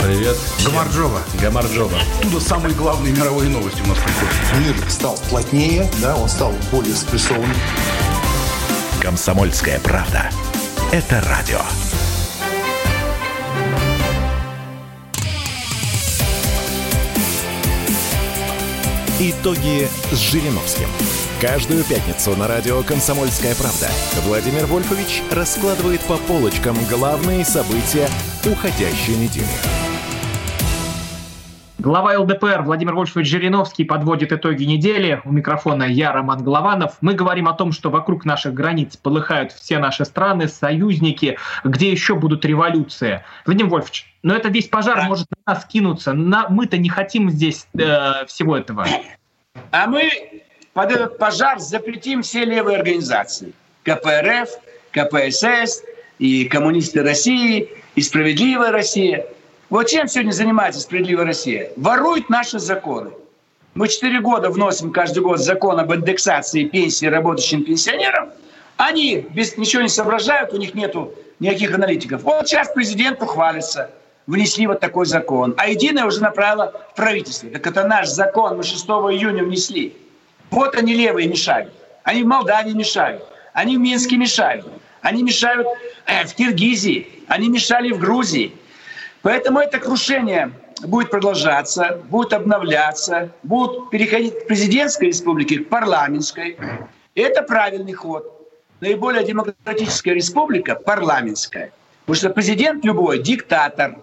Привет. 0.02 0.36
Гамарджоба. 0.64 1.20
Гамарджоба. 1.40 1.98
Оттуда 2.18 2.40
самые 2.40 2.74
главные 2.74 3.12
мировые 3.12 3.48
новости 3.48 3.80
у 3.80 3.86
нас 3.86 3.98
приходят. 3.98 4.34
Мир 4.58 4.90
стал 4.90 5.18
плотнее, 5.30 5.90
да, 6.02 6.16
он 6.16 6.28
стал 6.28 6.52
более 6.70 6.94
спрессованным. 6.94 7.56
Комсомольская 9.00 9.78
правда. 9.80 10.30
Это 10.92 11.20
радио. 11.28 11.60
Итоги 19.20 19.88
с 20.10 20.16
Жириновским. 20.16 20.88
Каждую 21.40 21.84
пятницу 21.84 22.34
на 22.36 22.48
радио 22.48 22.82
«Комсомольская 22.82 23.54
правда» 23.54 23.88
Владимир 24.24 24.66
Вольфович 24.66 25.22
раскладывает 25.30 26.00
по 26.02 26.16
полочкам 26.16 26.76
главные 26.88 27.44
события 27.44 28.08
уходящей 28.44 29.16
недели. 29.16 29.93
Глава 31.84 32.18
ЛДПР 32.18 32.62
Владимир 32.62 32.94
Вольфович 32.94 33.28
Жириновский 33.28 33.84
подводит 33.84 34.32
итоги 34.32 34.64
недели. 34.64 35.20
У 35.26 35.30
микрофона 35.30 35.82
я, 35.82 36.12
Роман 36.12 36.42
Голованов. 36.42 36.96
Мы 37.02 37.12
говорим 37.12 37.46
о 37.46 37.52
том, 37.52 37.72
что 37.72 37.90
вокруг 37.90 38.24
наших 38.24 38.54
границ 38.54 38.96
полыхают 38.96 39.52
все 39.52 39.78
наши 39.78 40.06
страны, 40.06 40.48
союзники, 40.48 41.36
где 41.62 41.92
еще 41.92 42.14
будут 42.14 42.46
революции. 42.46 43.22
Владимир 43.44 43.70
Вольфович, 43.70 44.14
но 44.22 44.34
это 44.34 44.48
весь 44.48 44.66
пожар 44.66 44.96
да. 44.96 45.02
может 45.04 45.26
на 45.30 45.52
нас 45.52 45.66
кинуться. 45.66 46.14
На... 46.14 46.48
Мы-то 46.48 46.78
не 46.78 46.88
хотим 46.88 47.28
здесь 47.28 47.66
э, 47.78 48.24
всего 48.28 48.56
этого. 48.56 48.86
А 49.70 49.86
мы 49.86 50.08
под 50.72 50.90
этот 50.90 51.18
пожар 51.18 51.58
запретим 51.58 52.22
все 52.22 52.46
левые 52.46 52.78
организации. 52.78 53.52
КПРФ, 53.82 54.48
КПСС, 54.90 55.82
и 56.18 56.46
коммунисты 56.46 57.02
России, 57.02 57.68
и 57.94 58.00
справедливая 58.00 58.72
Россия– 58.72 59.26
вот 59.74 59.88
чем 59.88 60.06
сегодня 60.06 60.30
занимается 60.30 60.80
«Справедливая 60.80 61.26
Россия»? 61.26 61.72
Ворует 61.74 62.30
наши 62.30 62.60
законы. 62.60 63.10
Мы 63.74 63.88
четыре 63.88 64.20
года 64.20 64.48
вносим 64.48 64.92
каждый 64.92 65.20
год 65.20 65.40
закон 65.40 65.80
об 65.80 65.92
индексации 65.92 66.66
пенсии 66.66 67.06
работающим 67.06 67.64
пенсионерам. 67.64 68.30
Они 68.76 69.26
без 69.30 69.56
ничего 69.56 69.82
не 69.82 69.88
соображают, 69.88 70.52
у 70.52 70.58
них 70.58 70.76
нету 70.76 71.12
никаких 71.40 71.74
аналитиков. 71.74 72.22
Вот 72.22 72.46
сейчас 72.46 72.68
президент 72.72 73.20
ухвалится. 73.20 73.90
Внесли 74.28 74.68
вот 74.68 74.78
такой 74.78 75.06
закон. 75.06 75.54
А 75.56 75.68
единое 75.68 76.04
уже 76.04 76.22
направило 76.22 76.72
в 76.92 76.94
правительство. 76.94 77.50
Так 77.50 77.66
это 77.66 77.84
наш 77.84 78.06
закон, 78.06 78.56
мы 78.56 78.62
6 78.62 78.86
июня 78.86 79.42
внесли. 79.42 79.96
Вот 80.52 80.76
они 80.76 80.94
левые 80.94 81.26
мешают. 81.26 81.72
Они 82.04 82.22
в 82.22 82.26
Молдавии 82.28 82.74
мешают. 82.74 83.24
Они 83.52 83.76
в 83.76 83.80
Минске 83.80 84.18
мешают. 84.18 84.68
Они 85.00 85.24
мешают 85.24 85.66
э, 86.06 86.24
в 86.26 86.34
Киргизии. 86.36 87.08
Они 87.26 87.48
мешали 87.48 87.90
в 87.90 87.98
Грузии. 87.98 88.52
Поэтому 89.24 89.58
это 89.58 89.78
крушение 89.78 90.52
будет 90.82 91.10
продолжаться, 91.10 91.98
будет 92.10 92.34
обновляться, 92.34 93.30
будут 93.42 93.88
переходить 93.88 94.38
к 94.40 94.46
президентской 94.46 95.06
республике, 95.06 95.60
к 95.60 95.70
парламентской. 95.70 96.58
И 97.14 97.22
это 97.22 97.42
правильный 97.42 97.94
ход. 97.94 98.30
Наиболее 98.80 99.24
демократическая 99.24 100.12
республика– 100.12 100.74
парламентская. 100.86 101.72
Потому 102.04 102.16
что 102.16 102.30
президент 102.30 102.84
любой– 102.84 103.18
диктатор, 103.22 103.96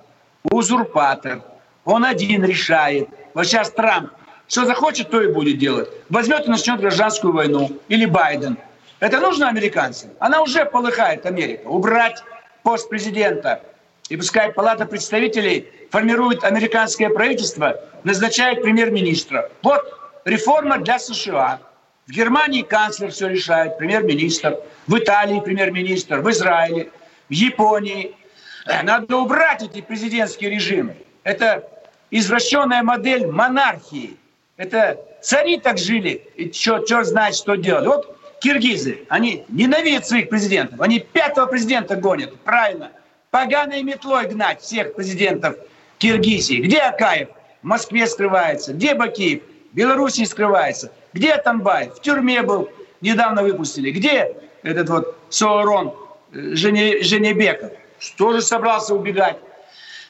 узурпатор. 0.44 1.44
Он 1.86 2.04
один 2.04 2.44
решает. 2.44 3.08
Вот 3.36 3.46
сейчас 3.46 3.70
Трамп 3.70 4.12
что 4.48 4.66
захочет, 4.66 5.12
то 5.12 5.22
и 5.22 5.32
будет 5.32 5.60
делать. 5.60 5.88
Возьмет 6.10 6.48
и 6.48 6.50
начнет 6.50 6.80
гражданскую 6.80 7.32
войну. 7.32 7.70
Или 7.90 8.06
Байден. 8.06 8.58
Это 9.00 9.20
нужно 9.20 9.48
американцам? 9.50 10.10
Она 10.20 10.42
уже 10.42 10.66
полыхает, 10.66 11.28
Америка. 11.28 11.68
Убрать 11.68 12.24
пост 12.64 12.90
президента– 12.90 13.62
и 14.12 14.18
пускай 14.18 14.52
Палата 14.52 14.86
представителей 14.86 15.72
формирует 15.90 16.44
американское 16.44 17.10
правительство, 17.10 17.80
назначает 18.04 18.62
премьер-министра. 18.62 19.50
Вот 19.64 19.82
реформа 20.26 20.80
для 20.80 21.00
США. 21.00 21.62
В 22.08 22.12
Германии 22.12 22.62
канцлер 22.62 23.12
все 23.12 23.30
решает, 23.30 23.78
премьер-министр. 23.78 24.58
В 24.88 24.98
Италии 24.98 25.40
премьер-министр, 25.40 26.20
в 26.20 26.30
Израиле, 26.30 26.90
в 27.30 27.32
Японии. 27.32 28.14
Надо 28.84 29.16
убрать 29.16 29.64
эти 29.64 29.80
президентские 29.80 30.50
режимы. 30.50 30.98
Это 31.24 31.64
извращенная 32.10 32.84
модель 32.84 33.28
монархии. 33.28 34.18
Это 34.58 35.00
цари 35.22 35.58
так 35.58 35.78
жили, 35.78 36.22
и 36.36 36.52
черт, 36.52 36.86
черт 36.86 37.08
знает, 37.08 37.34
что 37.34 37.56
делать. 37.56 37.86
Вот 37.86 38.18
киргизы, 38.42 39.06
они 39.08 39.46
ненавидят 39.48 40.06
своих 40.06 40.28
президентов. 40.28 40.82
Они 40.82 41.00
пятого 41.00 41.46
президента 41.46 41.96
гонят, 41.96 42.38
правильно 42.42 42.92
поганой 43.32 43.82
метлой 43.82 44.28
гнать 44.28 44.62
всех 44.62 44.94
президентов 44.94 45.56
Киргизии. 45.98 46.58
Где 46.58 46.80
Акаев? 46.82 47.30
В 47.64 47.66
Москве 47.66 48.06
скрывается. 48.06 48.74
Где 48.74 48.94
Бакиев? 48.94 49.42
В 49.72 49.76
Белоруссии 49.76 50.26
скрывается. 50.26 50.92
Где 51.14 51.38
Тамбаев? 51.38 51.96
В 51.96 52.02
тюрьме 52.02 52.42
был. 52.42 52.70
Недавно 53.00 53.42
выпустили. 53.42 53.92
Где 53.92 54.36
этот 54.64 54.90
вот 54.90 55.18
Соорон 55.30 55.96
э, 56.34 56.56
Жене, 56.56 57.02
Женебеков? 57.02 57.72
Тоже 58.18 58.42
собрался 58.42 58.94
убегать. 58.94 59.38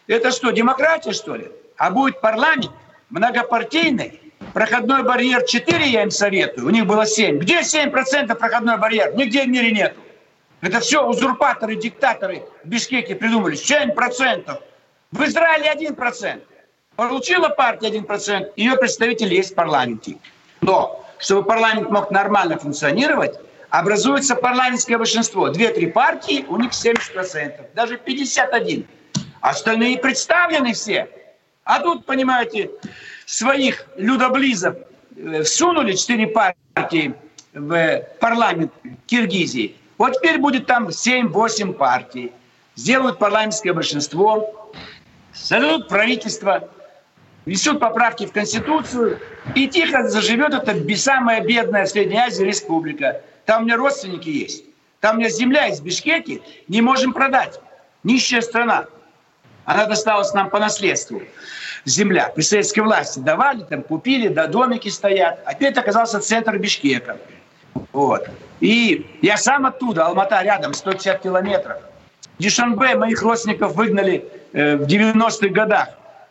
Это 0.08 0.32
что, 0.32 0.52
демократия, 0.52 1.12
что 1.12 1.36
ли? 1.36 1.48
А 1.78 1.92
будет 1.92 2.22
парламент 2.22 2.72
многопартийный, 3.10 4.20
проходной 4.54 5.04
барьер 5.04 5.44
4 5.44 5.88
я 5.88 6.04
им 6.04 6.12
советую, 6.12 6.68
у 6.68 6.70
них 6.70 6.86
было 6.86 7.06
7. 7.06 7.38
Где 7.40 7.60
7% 7.60 8.34
проходной 8.36 8.78
барьер? 8.78 9.16
Нигде 9.16 9.44
в 9.44 9.48
мире 9.48 9.72
нету. 9.72 10.01
Это 10.62 10.80
все 10.80 11.06
узурпаторы, 11.06 11.76
диктаторы 11.76 12.44
в 12.64 12.68
Бишкеке 12.68 13.16
придумали. 13.16 13.56
7%. 13.56 14.62
В 15.12 15.24
Израиле 15.24 15.74
1%. 15.74 16.42
Получила 16.96 17.50
партия 17.50 17.90
1%, 17.90 18.52
ее 18.56 18.76
представитель 18.76 19.34
есть 19.34 19.52
в 19.52 19.56
парламенте. 19.56 20.18
Но 20.62 21.04
чтобы 21.18 21.44
парламент 21.44 21.90
мог 21.90 22.12
нормально 22.12 22.58
функционировать, 22.60 23.40
образуется 23.70 24.36
парламентское 24.36 24.98
большинство. 24.98 25.50
Две-три 25.50 25.88
партии, 25.88 26.46
у 26.48 26.58
них 26.58 26.72
70%, 26.72 27.74
даже 27.74 27.96
51%. 27.96 28.86
Остальные 29.40 29.98
представлены 29.98 30.74
все. 30.74 31.10
А 31.64 31.80
тут, 31.80 32.06
понимаете, 32.06 32.70
своих 33.26 33.88
людоблизов 33.96 34.76
э, 35.16 35.42
всунули 35.44 35.94
четыре 35.94 36.28
партии 36.28 37.16
в 37.54 38.04
парламент 38.20 38.72
Киргизии. 39.08 39.76
Вот 40.02 40.14
теперь 40.14 40.40
будет 40.40 40.66
там 40.66 40.88
7-8 40.88 41.74
партий. 41.74 42.32
Сделают 42.74 43.20
парламентское 43.20 43.72
большинство, 43.72 44.74
создадут 45.32 45.90
правительство, 45.90 46.68
внесут 47.46 47.80
поправки 47.80 48.26
в 48.26 48.32
Конституцию, 48.32 49.20
и 49.54 49.68
тихо 49.68 50.10
заживет 50.10 50.56
эта 50.56 50.98
самая 50.98 51.42
бедная 51.42 51.86
в 51.86 51.90
Средней 51.90 52.18
Азии 52.18 52.44
республика. 52.44 53.22
Там 53.46 53.62
у 53.62 53.66
меня 53.66 53.78
родственники 53.78 54.28
есть. 54.28 54.64
Там 55.02 55.18
у 55.18 55.20
меня 55.20 55.30
земля 55.30 55.68
из 55.68 55.80
Бишкеки, 55.82 56.42
не 56.68 56.82
можем 56.82 57.14
продать. 57.14 57.60
Нищая 58.04 58.42
страна. 58.42 58.88
Она 59.66 59.86
досталась 59.86 60.34
нам 60.34 60.50
по 60.50 60.58
наследству. 60.58 61.22
Земля. 61.86 62.32
При 62.34 62.42
советской 62.42 62.80
власти 62.80 63.20
давали, 63.20 63.62
там 63.66 63.84
купили, 63.84 64.30
да 64.30 64.48
домики 64.48 64.90
стоят. 64.90 65.42
А 65.46 65.54
теперь 65.54 65.70
это 65.70 65.82
оказался 65.82 66.20
центр 66.22 66.58
Бишкека. 66.58 67.20
Вот. 67.94 68.28
И 68.60 69.06
я 69.22 69.38
сам 69.38 69.66
оттуда, 69.66 70.06
Алмата 70.06 70.42
рядом, 70.42 70.74
150 70.74 71.22
километров. 71.22 71.78
Дишанбе 72.40 72.96
моих 72.96 73.22
родственников 73.22 73.76
выгнали 73.76 74.26
э, 74.54 74.76
в 74.78 74.84
90-х 74.84 75.50
годах. 75.50 75.90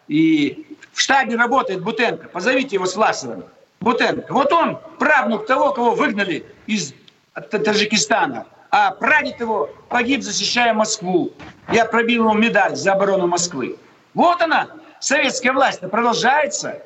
И 0.08 0.76
в 0.92 1.00
штабе 1.00 1.36
работает 1.36 1.82
Бутенко. 1.82 2.28
Позовите 2.28 2.76
его 2.76 2.86
с 2.86 2.96
Власовым. 2.96 3.44
Бутенко. 3.80 4.32
Вот 4.32 4.52
он 4.52 4.78
правнук 4.98 5.46
того, 5.46 5.72
кого 5.72 5.92
выгнали 5.92 6.44
из 6.66 6.94
Таджикистана. 7.34 8.46
А 8.70 8.92
прадед 8.92 9.40
его 9.40 9.70
погиб, 9.88 10.22
защищая 10.22 10.74
Москву. 10.74 11.32
Я 11.72 11.84
пробил 11.84 12.24
ему 12.24 12.34
медаль 12.34 12.76
за 12.76 12.92
оборону 12.92 13.26
Москвы. 13.26 13.76
Вот 14.14 14.40
она, 14.42 14.68
советская 15.00 15.52
власть, 15.52 15.80
продолжается. 15.80 16.82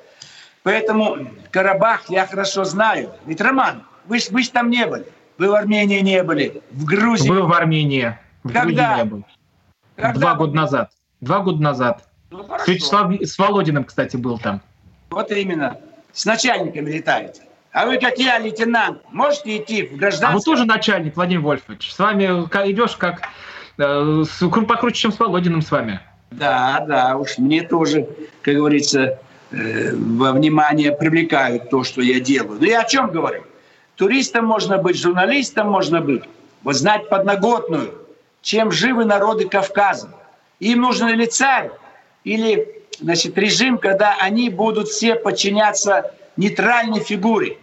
Поэтому 0.63 1.29
Карабах 1.51 2.09
я 2.09 2.27
хорошо 2.27 2.65
знаю. 2.65 3.11
Ведь, 3.27 3.41
Роман, 3.41 3.85
вы 4.07 4.19
же 4.19 4.27
вы 4.31 4.45
там 4.45 4.71
не 4.71 4.87
были. 4.87 5.07
Вы 5.39 5.51
в 5.51 5.55
Армении 5.55 6.01
не 6.01 6.23
были. 6.23 6.63
В 6.71 6.85
Грузии. 6.85 7.29
Был 7.29 7.47
в 7.47 7.53
Армении. 7.53 8.17
В 8.43 8.53
Когда? 8.53 8.95
Грузии 8.95 9.05
не 9.05 9.05
был. 9.05 9.25
Когда 9.97 10.21
Два 10.21 10.35
года 10.35 10.57
назад. 10.57 10.91
Два 11.21 11.39
года 11.41 11.63
назад. 11.63 12.09
Ну, 12.31 12.45
хорошо. 12.45 12.73
Вячеслав- 12.73 13.23
с 13.23 13.39
Володиным, 13.39 13.85
кстати, 13.85 14.17
был 14.17 14.39
там. 14.39 14.61
Вот 15.11 15.31
именно. 15.31 15.79
С 16.13 16.25
начальниками 16.25 16.91
летаете. 16.91 17.43
А 17.73 17.87
вы, 17.87 17.99
как 17.99 18.19
я, 18.19 18.39
лейтенант, 18.39 19.01
можете 19.11 19.57
идти 19.57 19.83
в 19.83 20.23
А 20.23 20.33
вы 20.33 20.41
тоже 20.41 20.65
начальник, 20.65 21.17
Владимир 21.17 21.43
Вольфович. 21.43 21.93
С 21.93 21.99
вами 21.99 22.25
идешь 22.71 22.97
как 22.97 23.29
э, 23.79 24.25
с, 24.25 24.49
покруче, 24.49 24.97
чем 24.97 25.13
с 25.13 25.19
Володиным 25.19 25.61
с 25.61 25.73
вами. 25.73 26.01
Да, 26.31 26.85
да, 26.87 27.17
уж 27.17 27.39
мне 27.39 27.63
тоже, 27.63 28.09
как 28.43 28.55
говорится, 28.55 29.19
э, 29.51 29.95
во 29.95 30.33
внимание 30.33 30.93
привлекают 30.93 31.71
то, 31.71 31.83
что 31.83 32.01
я 32.01 32.21
делаю. 32.21 32.59
Ну 32.61 32.67
я 32.67 32.83
о 32.83 32.85
чем 32.85 33.11
говорю? 33.11 33.43
Туристом 33.97 34.47
можно 34.47 34.79
быть, 34.79 34.97
журналистом 34.97 35.71
можно 35.71 36.01
быть. 36.01 36.25
Вот 36.63 36.75
знать 36.75 37.09
подноготную, 37.09 37.95
чем 38.43 38.73
живы 38.73 39.05
народы 39.05 39.49
Кавказа. 39.49 40.11
Им 40.59 40.81
нужен 40.81 41.09
или 41.09 41.27
царь, 41.27 41.71
или 42.25 42.83
значит, 43.01 43.37
режим, 43.39 43.79
когда 43.79 44.17
они 44.21 44.51
будут 44.51 44.89
все 44.89 45.15
подчиняться 45.15 46.13
нейтральной 46.37 47.01
фигуре. 47.01 47.59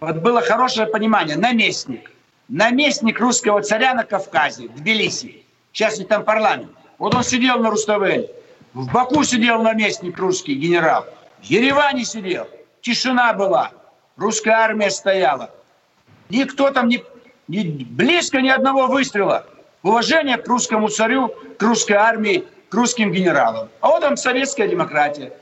Вот 0.00 0.16
было 0.16 0.40
хорошее 0.42 0.86
понимание. 0.86 1.36
Наместник. 1.36 2.10
Наместник 2.48 3.18
русского 3.18 3.62
царя 3.62 3.94
на 3.94 4.04
Кавказе, 4.04 4.68
в 4.68 4.76
Тбилиси. 4.76 5.44
Сейчас 5.72 5.98
ведь 5.98 6.08
там 6.08 6.24
парламент. 6.24 6.70
Вот 6.98 7.14
он 7.14 7.24
сидел 7.24 7.58
на 7.58 7.70
Руставеле. 7.70 8.30
В 8.74 8.92
Баку 8.92 9.24
сидел 9.24 9.62
наместник 9.62 10.18
русский, 10.18 10.54
генерал. 10.54 11.06
В 11.40 11.44
Ереване 11.44 12.04
сидел. 12.04 12.46
Тишина 12.82 13.32
была. 13.32 13.70
Русская 14.16 14.52
армия 14.52 14.90
стояла. 14.90 15.50
Никто 16.30 16.70
там 16.70 16.88
не, 16.88 17.02
не 17.48 17.84
близко 17.84 18.40
ни 18.40 18.48
одного 18.48 18.86
выстрела. 18.86 19.46
Уважение 19.82 20.36
к 20.38 20.46
русскому 20.48 20.88
царю, 20.88 21.34
к 21.58 21.62
русской 21.62 21.92
армии, 21.92 22.44
к 22.68 22.74
русским 22.74 23.12
генералам. 23.12 23.68
А 23.80 23.88
вот 23.88 24.00
там 24.00 24.16
советская 24.16 24.66
демократия. 24.68 25.32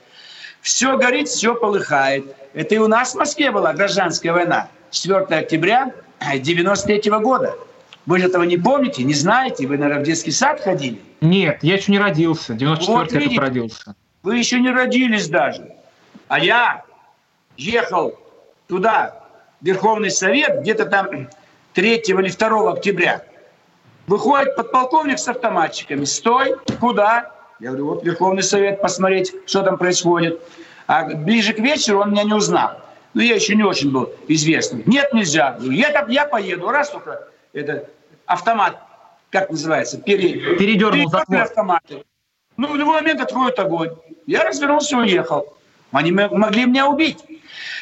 Все 0.61 0.97
горит, 0.97 1.29
все 1.29 1.55
полыхает. 1.55 2.25
Это 2.55 2.75
и 2.75 2.79
у 2.79 2.89
нас 2.89 3.15
в 3.15 3.19
Москве 3.19 3.51
была 3.51 3.73
гражданская 3.73 4.33
война. 4.33 4.69
4 4.91 5.21
октября 5.39 5.93
93 6.35 7.11
года. 7.21 7.57
Вы 8.07 8.19
же 8.19 8.27
этого 8.27 8.43
не 8.43 8.57
помните, 8.57 9.05
не 9.05 9.15
знаете? 9.15 9.67
Вы, 9.67 9.79
наверное, 9.79 10.03
в 10.03 10.07
детский 10.07 10.33
сад 10.33 10.61
ходили? 10.61 11.01
Нет, 11.21 11.59
я 11.63 11.77
еще 11.77 11.93
не 11.93 11.99
родился. 11.99 12.55
94 12.55 12.99
Вот 12.99 13.13
видите. 13.13 13.41
родился. 13.41 13.95
Вы 14.23 14.39
еще 14.39 14.61
не 14.61 14.71
родились 14.71 15.29
даже. 15.29 15.73
А 16.29 16.39
я 16.39 16.83
ехал 17.57 18.19
туда, 18.67 19.22
Верховный 19.63 20.11
Совет, 20.11 20.61
где-то 20.61 20.87
там 20.87 21.29
3 21.75 21.97
или 21.97 22.31
2 22.31 22.73
октября. 22.73 23.25
Выходит 24.07 24.57
подполковник 24.57 25.19
с 25.19 25.29
автоматчиками. 25.29 26.05
Стой, 26.05 26.57
куда? 26.81 27.33
Я 27.61 27.69
говорю, 27.69 27.87
вот 27.87 28.05
Верховный 28.05 28.43
Совет, 28.43 28.83
посмотреть, 28.83 29.33
что 29.47 29.63
там 29.63 29.79
происходит. 29.79 30.41
А 30.89 31.05
ближе 31.05 31.53
к 31.53 31.59
вечеру 31.61 32.01
он 32.01 32.11
меня 32.11 32.25
не 32.25 32.35
узнал. 32.35 32.81
Ну, 33.15 33.23
я 33.23 33.37
еще 33.37 33.55
не 33.55 33.63
очень 33.63 33.93
был 33.93 34.13
известным. 34.27 34.83
Нет, 34.87 35.13
нельзя. 35.15 35.57
Я, 35.61 35.91
так, 35.91 36.09
я 36.09 36.27
поеду. 36.27 36.69
Раз 36.71 36.91
только 36.91 37.29
это 37.53 37.89
автомат, 38.27 38.79
как 39.31 39.51
называется, 39.51 39.99
пере... 39.99 40.57
Передернул 40.57 41.09
затвор. 41.09 41.43
автоматы. 41.43 42.05
Ну, 42.57 42.73
в 42.73 42.77
любой 42.77 43.01
момент 43.01 43.21
откроют 43.21 43.59
огонь. 43.59 43.91
Я 44.27 44.45
развернулся 44.45 44.97
и 44.97 45.01
уехал. 45.01 45.57
Они 45.93 46.11
могли 46.11 46.67
меня 46.67 46.89
убить. 46.89 47.19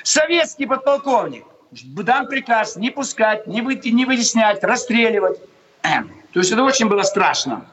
Советский 0.02 0.66
подполковник. 0.66 1.44
Дам 1.72 2.26
приказ 2.26 2.76
не 2.76 2.90
пускать, 2.90 3.46
не, 3.46 3.62
выйти, 3.62 3.88
не 3.88 4.04
выяснять, 4.04 4.62
расстреливать. 4.64 5.38
Эм. 5.82 6.10
То 6.32 6.40
есть 6.40 6.50
это 6.52 6.62
очень 6.64 6.88
было 6.88 7.02
страшно. 7.02 7.64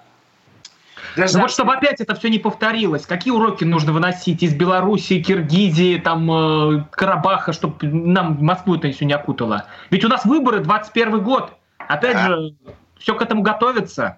Ну 1.16 1.24
Гражданские- 1.24 1.42
вот 1.42 1.52
чтобы 1.52 1.74
опять 1.74 2.00
это 2.00 2.14
все 2.14 2.30
не 2.30 2.38
повторилось, 2.38 3.06
какие 3.08 3.34
уроки 3.34 3.64
нужно 3.64 3.92
выносить 3.92 4.44
из 4.44 4.54
Белоруссии, 4.54 5.22
Киргизии, 5.22 5.98
там, 5.98 6.30
э, 6.32 6.84
Карабаха, 6.92 7.54
чтобы 7.54 7.88
нам 7.88 8.38
Москву 8.44 8.76
это 8.76 8.92
все 8.92 9.06
не 9.06 9.14
окутало? 9.14 9.66
Ведь 9.90 10.06
у 10.06 10.10
нас 10.10 10.26
выборы 10.26 10.60
21 10.60 11.24
год. 11.24 11.52
Опять 11.80 12.14
Да. 12.14 12.28
же, 12.28 12.54
все 13.00 13.16
к 13.16 13.22
этому 13.22 13.42
готовится. 13.42 14.18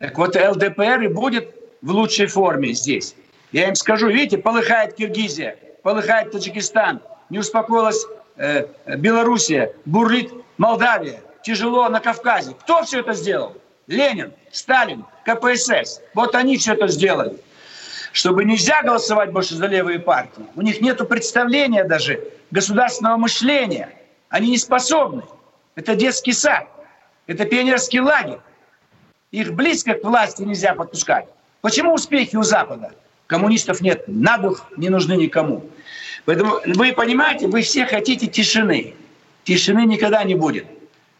Так 0.00 0.18
вот 0.18 0.36
ЛДПР 0.36 1.02
и 1.02 1.08
будет 1.08 1.54
в 1.80 1.90
лучшей 1.92 2.26
форме 2.26 2.74
здесь. 2.74 3.14
Я 3.52 3.68
им 3.68 3.74
скажу, 3.74 4.08
видите, 4.08 4.36
полыхает 4.36 4.94
Киргизия, 4.96 5.56
полыхает 5.82 6.32
Таджикистан, 6.32 7.00
не 7.30 7.38
успокоилась 7.38 8.04
э, 8.36 8.66
Белоруссия, 8.96 9.72
бурлит 9.84 10.32
Молдавия, 10.58 11.20
тяжело 11.42 11.88
на 11.88 12.00
Кавказе. 12.00 12.54
Кто 12.60 12.82
все 12.82 13.00
это 13.00 13.12
сделал? 13.12 13.56
Ленин, 13.86 14.32
Сталин, 14.50 15.04
КПСС. 15.24 16.00
Вот 16.14 16.34
они 16.34 16.56
все 16.56 16.74
это 16.74 16.88
сделали. 16.88 17.36
Чтобы 18.12 18.44
нельзя 18.44 18.82
голосовать 18.82 19.32
больше 19.32 19.54
за 19.56 19.66
левые 19.66 19.98
партии. 19.98 20.46
У 20.54 20.62
них 20.62 20.80
нет 20.80 21.06
представления 21.08 21.84
даже 21.84 22.20
государственного 22.50 23.16
мышления. 23.16 23.90
Они 24.28 24.50
не 24.50 24.58
способны. 24.58 25.22
Это 25.74 25.94
детский 25.94 26.32
сад. 26.32 26.68
Это 27.26 27.44
пионерский 27.44 28.00
лагерь. 28.00 28.38
Их 29.32 29.52
близко 29.52 29.94
к 29.94 30.04
власти 30.04 30.42
нельзя 30.42 30.74
подпускать. 30.74 31.26
Почему 31.60 31.94
успехи 31.94 32.36
у 32.36 32.42
Запада? 32.42 32.92
Коммунистов 33.26 33.80
нет, 33.80 34.04
на 34.06 34.38
дух 34.38 34.66
не 34.76 34.90
нужны 34.90 35.14
никому. 35.14 35.64
Поэтому 36.24 36.60
вы 36.66 36.92
понимаете, 36.92 37.48
вы 37.48 37.62
все 37.62 37.86
хотите 37.86 38.26
тишины. 38.26 38.94
Тишины 39.44 39.86
никогда 39.86 40.24
не 40.24 40.34
будет. 40.34 40.66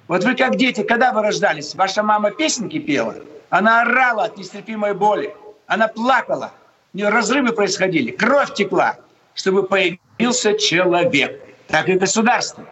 Вот 0.06 0.24
вы 0.24 0.34
как 0.34 0.56
дети, 0.56 0.82
когда 0.82 1.12
вы 1.12 1.22
рождались, 1.22 1.74
ваша 1.74 2.02
мама 2.02 2.30
песенки 2.30 2.78
пела, 2.78 3.16
она 3.48 3.82
орала 3.82 4.24
от 4.24 4.36
нестерпимой 4.36 4.94
боли, 4.94 5.34
она 5.66 5.88
плакала, 5.88 6.52
у 6.92 6.98
нее 6.98 7.08
разрывы 7.08 7.52
происходили, 7.52 8.10
кровь 8.10 8.52
текла, 8.54 8.96
чтобы 9.34 9.62
появился 9.62 10.58
человек. 10.58 11.40
Так 11.68 11.88
и 11.88 11.94
государство. 11.94 12.64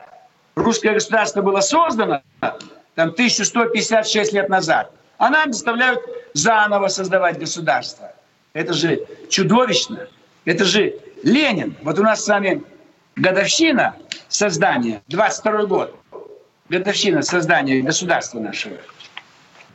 Русское 0.54 0.92
государство 0.92 1.40
было 1.40 1.60
создано 1.60 2.22
там 2.94 3.08
1156 3.08 4.32
лет 4.34 4.48
назад, 4.50 4.92
а 5.16 5.30
нам 5.30 5.52
заставляют 5.52 6.00
заново 6.34 6.88
создавать 6.88 7.38
государство. 7.38 8.12
Это 8.52 8.72
же 8.72 9.06
чудовищно. 9.30 10.08
Это 10.44 10.64
же 10.64 10.94
Ленин. 11.22 11.74
Вот 11.82 11.98
у 11.98 12.02
нас 12.02 12.24
с 12.24 12.28
вами 12.28 12.62
годовщина 13.16 13.96
создания, 14.28 15.02
22 15.08 15.64
год, 15.66 15.96
годовщина 16.68 17.22
создания 17.22 17.80
государства 17.80 18.40
нашего. 18.40 18.76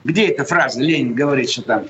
Где 0.04 0.28
эта 0.28 0.46
фраза? 0.46 0.82
Ленин 0.82 1.14
говорит, 1.14 1.50
что 1.50 1.64
там, 1.64 1.86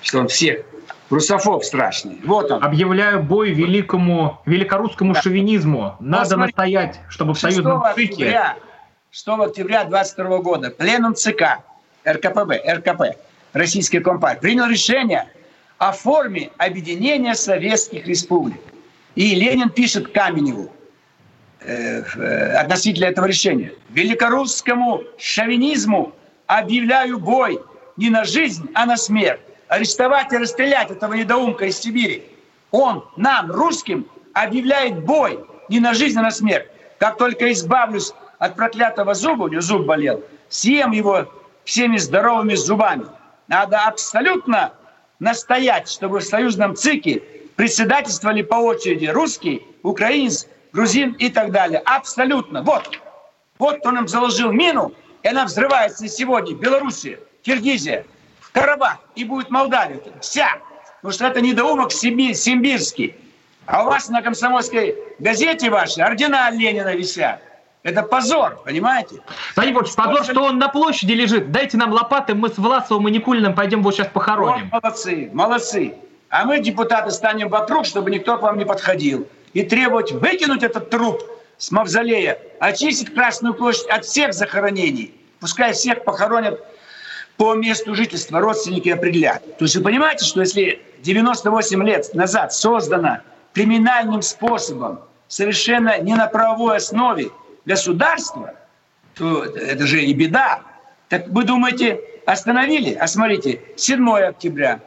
что 0.00 0.20
он 0.20 0.28
всех 0.28 0.64
русофоб 1.10 1.64
страшный. 1.64 2.20
Вот 2.24 2.50
он. 2.50 2.62
Объявляю 2.62 3.22
бой 3.22 3.50
великому, 3.50 4.40
великорусскому 4.46 5.14
Да. 5.14 5.22
шовинизму. 5.22 5.96
Надо 6.00 6.30
смотри, 6.30 6.46
настоять, 6.46 7.00
чтобы 7.08 7.34
в 7.34 7.38
6 7.38 7.54
союзном 7.56 7.82
ЦИКе... 7.94 8.12
октября 8.12 8.56
6 9.10 9.28
октября 9.28 9.84
22 9.84 10.38
года 10.38 10.70
пленум 10.70 11.14
ЦК 11.14 11.58
РКПБ, 12.06 12.62
РКП, 12.66 13.16
Российской 13.52 13.98
Компартии, 13.98 14.40
принял 14.40 14.66
решение 14.66 15.28
о 15.82 15.90
форме 15.90 16.52
объединения 16.58 17.34
советских 17.34 18.06
республик. 18.06 18.60
И 19.16 19.34
Ленин 19.34 19.68
пишет 19.68 20.12
Каменеву 20.12 20.72
э, 21.58 22.02
э, 22.02 22.52
относительно 22.54 23.06
этого 23.06 23.26
решения. 23.26 23.72
Великорусскому 23.88 25.02
шовинизму 25.18 26.12
объявляю 26.46 27.18
бой 27.18 27.60
не 27.96 28.10
на 28.10 28.22
жизнь, 28.22 28.70
а 28.74 28.86
на 28.86 28.96
смерть. 28.96 29.40
Арестовать 29.66 30.32
и 30.32 30.36
расстрелять 30.36 30.92
этого 30.92 31.14
недоумка 31.14 31.64
из 31.64 31.80
Сибири. 31.80 32.22
Он 32.70 33.04
нам, 33.16 33.50
русским, 33.50 34.06
объявляет 34.34 35.04
бой 35.04 35.44
не 35.68 35.80
на 35.80 35.94
жизнь, 35.94 36.16
а 36.16 36.22
на 36.22 36.30
смерть. 36.30 36.68
Как 37.00 37.18
только 37.18 37.50
избавлюсь 37.50 38.12
от 38.38 38.54
проклятого 38.54 39.14
зуба, 39.14 39.44
у 39.44 39.48
него 39.48 39.60
зуб 39.60 39.84
болел, 39.84 40.22
съем 40.48 40.92
его 40.92 41.26
всеми 41.64 41.96
здоровыми 41.96 42.54
зубами. 42.54 43.06
Надо 43.48 43.80
абсолютно 43.80 44.74
настоять, 45.22 45.88
чтобы 45.88 46.18
в 46.18 46.24
союзном 46.24 46.74
ЦИКе 46.74 47.22
председательствовали 47.54 48.42
по 48.42 48.56
очереди 48.56 49.06
русский, 49.06 49.64
украинец, 49.82 50.48
грузин 50.72 51.12
и 51.12 51.30
так 51.30 51.52
далее. 51.52 51.80
Абсолютно. 51.84 52.62
Вот. 52.62 52.98
Вот 53.58 53.78
кто 53.78 53.92
нам 53.92 54.08
заложил 54.08 54.50
мину, 54.50 54.92
и 55.22 55.28
она 55.28 55.44
взрывается 55.44 56.08
сегодня. 56.08 56.56
Белоруссия, 56.56 57.20
Киргизия, 57.42 58.04
Карабах 58.52 58.98
и 59.14 59.24
будет 59.24 59.50
Молдавия. 59.50 60.00
Вся. 60.20 60.58
Потому 60.96 61.12
что 61.12 61.26
это 61.26 61.40
недоумок 61.40 61.92
симбирский. 61.92 63.14
А 63.66 63.84
у 63.84 63.86
вас 63.86 64.08
на 64.08 64.22
комсомольской 64.22 64.96
газете 65.20 65.70
вашей 65.70 66.02
ордена 66.02 66.50
Ленина 66.50 66.96
висят. 66.96 67.40
Это 67.82 68.04
позор, 68.04 68.62
понимаете? 68.64 69.20
Владимир 69.56 69.80
Борисович, 69.80 69.96
позор, 69.96 70.24
что 70.24 70.44
он 70.44 70.58
на 70.58 70.68
площади 70.68 71.12
лежит. 71.12 71.50
Дайте 71.50 71.76
нам 71.76 71.92
лопаты, 71.92 72.34
мы 72.34 72.48
с 72.48 72.56
Власовым 72.56 73.08
и 73.08 73.10
Никулиным 73.10 73.54
пойдем 73.54 73.80
его 73.80 73.90
сейчас 73.90 74.08
похороним. 74.12 74.70
Вот 74.70 74.82
молодцы, 74.82 75.30
молодцы. 75.32 75.94
А 76.28 76.44
мы, 76.44 76.60
депутаты, 76.60 77.10
станем 77.10 77.48
вокруг, 77.48 77.84
чтобы 77.84 78.10
никто 78.10 78.38
к 78.38 78.42
вам 78.42 78.56
не 78.56 78.64
подходил. 78.64 79.26
И 79.52 79.64
требовать 79.64 80.12
выкинуть 80.12 80.62
этот 80.62 80.90
труп 80.90 81.22
с 81.58 81.72
мавзолея, 81.72 82.38
очистить 82.60 83.12
Красную 83.12 83.54
площадь 83.54 83.86
от 83.88 84.04
всех 84.04 84.32
захоронений. 84.32 85.12
Пускай 85.40 85.72
всех 85.72 86.04
похоронят 86.04 86.60
по 87.36 87.54
месту 87.54 87.96
жительства, 87.96 88.38
родственники 88.38 88.90
определят. 88.90 89.58
То 89.58 89.64
есть 89.64 89.74
вы 89.74 89.82
понимаете, 89.82 90.24
что 90.24 90.40
если 90.40 90.80
98 91.02 91.82
лет 91.82 92.14
назад 92.14 92.52
создано 92.52 93.18
криминальным 93.52 94.22
способом, 94.22 95.00
совершенно 95.26 95.98
не 95.98 96.14
на 96.14 96.28
правовой 96.28 96.76
основе, 96.76 97.30
государства, 97.64 98.54
то 99.14 99.44
это 99.44 99.86
же 99.86 100.02
и 100.02 100.12
беда. 100.14 100.62
Так 101.08 101.28
вы 101.28 101.44
думаете, 101.44 102.00
остановили? 102.26 102.94
А 102.94 103.06
смотрите, 103.06 103.60
7 103.76 104.08
октября 104.10 104.80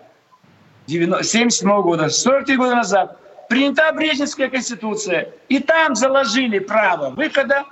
1977 0.88 1.82
года, 1.82 2.10
43 2.10 2.58
года 2.58 2.76
назад, 2.76 3.20
принята 3.50 3.92
Брежневская 3.92 4.50
конституция, 4.50 5.30
и 5.50 5.60
там 5.60 5.96
заложили 5.96 6.60
право 6.60 7.10
выхода 7.10 7.66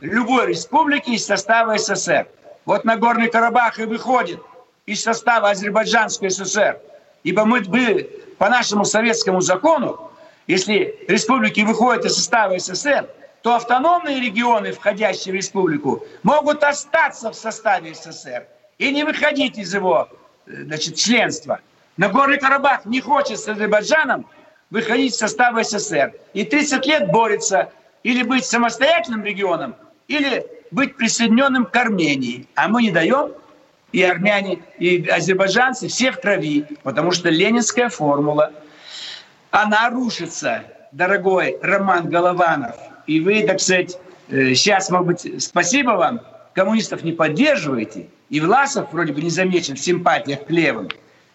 любой 0.00 0.48
республики 0.48 1.10
из 1.10 1.26
состава 1.26 1.78
СССР. 1.78 2.26
Вот 2.64 2.84
Нагорный 2.84 3.28
Карабах 3.28 3.78
и 3.78 3.84
выходит 3.84 4.40
из 4.86 5.02
состава 5.02 5.50
Азербайджанской 5.50 6.30
ССР. 6.30 6.78
Ибо 7.22 7.44
мы 7.44 7.60
были 7.60 8.04
по 8.38 8.48
нашему 8.48 8.84
советскому 8.84 9.40
закону, 9.40 10.10
если 10.46 10.98
республики 11.08 11.60
выходят 11.60 12.04
из 12.04 12.14
состава 12.16 12.58
СССР, 12.58 13.08
то 13.46 13.54
автономные 13.54 14.18
регионы, 14.18 14.72
входящие 14.72 15.32
в 15.32 15.36
республику, 15.36 16.04
могут 16.24 16.64
остаться 16.64 17.30
в 17.30 17.36
составе 17.36 17.94
СССР 17.94 18.44
и 18.76 18.90
не 18.90 19.04
выходить 19.04 19.56
из 19.56 19.72
его 19.72 20.08
значит, 20.48 20.96
членства. 20.96 21.60
Нагорный 21.96 22.40
Карабах 22.40 22.86
не 22.86 23.00
хочет 23.00 23.38
с 23.38 23.46
Азербайджаном 23.46 24.26
выходить 24.70 25.12
из 25.12 25.18
состава 25.18 25.62
СССР. 25.62 26.14
И 26.34 26.42
30 26.42 26.84
лет 26.86 27.12
борется 27.12 27.70
или 28.02 28.24
быть 28.24 28.44
самостоятельным 28.44 29.22
регионом, 29.22 29.76
или 30.08 30.44
быть 30.72 30.96
присоединенным 30.96 31.66
к 31.66 31.76
Армении. 31.76 32.48
А 32.56 32.66
мы 32.66 32.82
не 32.82 32.90
даем, 32.90 33.30
и 33.92 34.02
армяне, 34.02 34.58
и 34.80 35.06
азербайджанцы 35.06 35.86
всех 35.86 36.20
трави, 36.20 36.66
потому 36.82 37.12
что 37.12 37.28
ленинская 37.28 37.90
формула, 37.90 38.50
она 39.52 39.88
рушится, 39.88 40.64
дорогой 40.90 41.56
Роман 41.62 42.10
Голованов. 42.10 42.74
И 43.06 43.20
вы, 43.20 43.42
так 43.42 43.60
сказать, 43.60 43.98
сейчас, 44.28 44.90
э, 44.90 44.92
может 44.92 45.06
быть, 45.06 45.42
спасибо 45.42 45.90
вам, 45.92 46.20
коммунистов 46.54 47.04
не 47.04 47.12
поддерживаете, 47.12 48.08
и 48.30 48.40
Власов 48.40 48.92
вроде 48.92 49.12
бы 49.12 49.22
не 49.22 49.30
замечен 49.30 49.76
в 49.76 49.80
симпатиях 49.80 50.46
к 50.46 50.50
левым. 50.50 50.88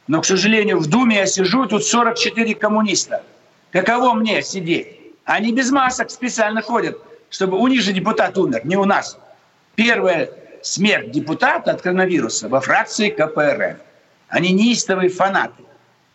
Но, 0.08 0.22
к 0.22 0.26
сожалению, 0.26 0.80
в 0.80 0.88
Думе 0.88 1.18
я 1.18 1.26
сижу, 1.26 1.66
тут 1.68 1.86
44 1.86 2.56
коммуниста. 2.56 3.24
Каково 3.72 4.14
мне 4.14 4.42
сидеть? 4.42 5.00
Они 5.24 5.54
без 5.54 5.72
масок 5.72 6.10
специально 6.10 6.62
ходят, 6.62 6.98
чтобы 7.30 7.58
у 7.58 7.68
них 7.68 7.82
же 7.82 7.94
депутат 7.94 8.38
умер, 8.38 8.62
не 8.66 8.76
у 8.76 8.84
нас. 8.84 9.18
Первая 9.76 10.30
смерть 10.62 11.12
депутата 11.12 11.72
от 11.72 11.82
коронавируса 11.82 12.50
во 12.50 12.60
фракции 12.60 13.10
КПРФ. 13.10 13.78
Они 14.28 14.52
неистовые 14.52 15.10
фанаты. 15.10 15.64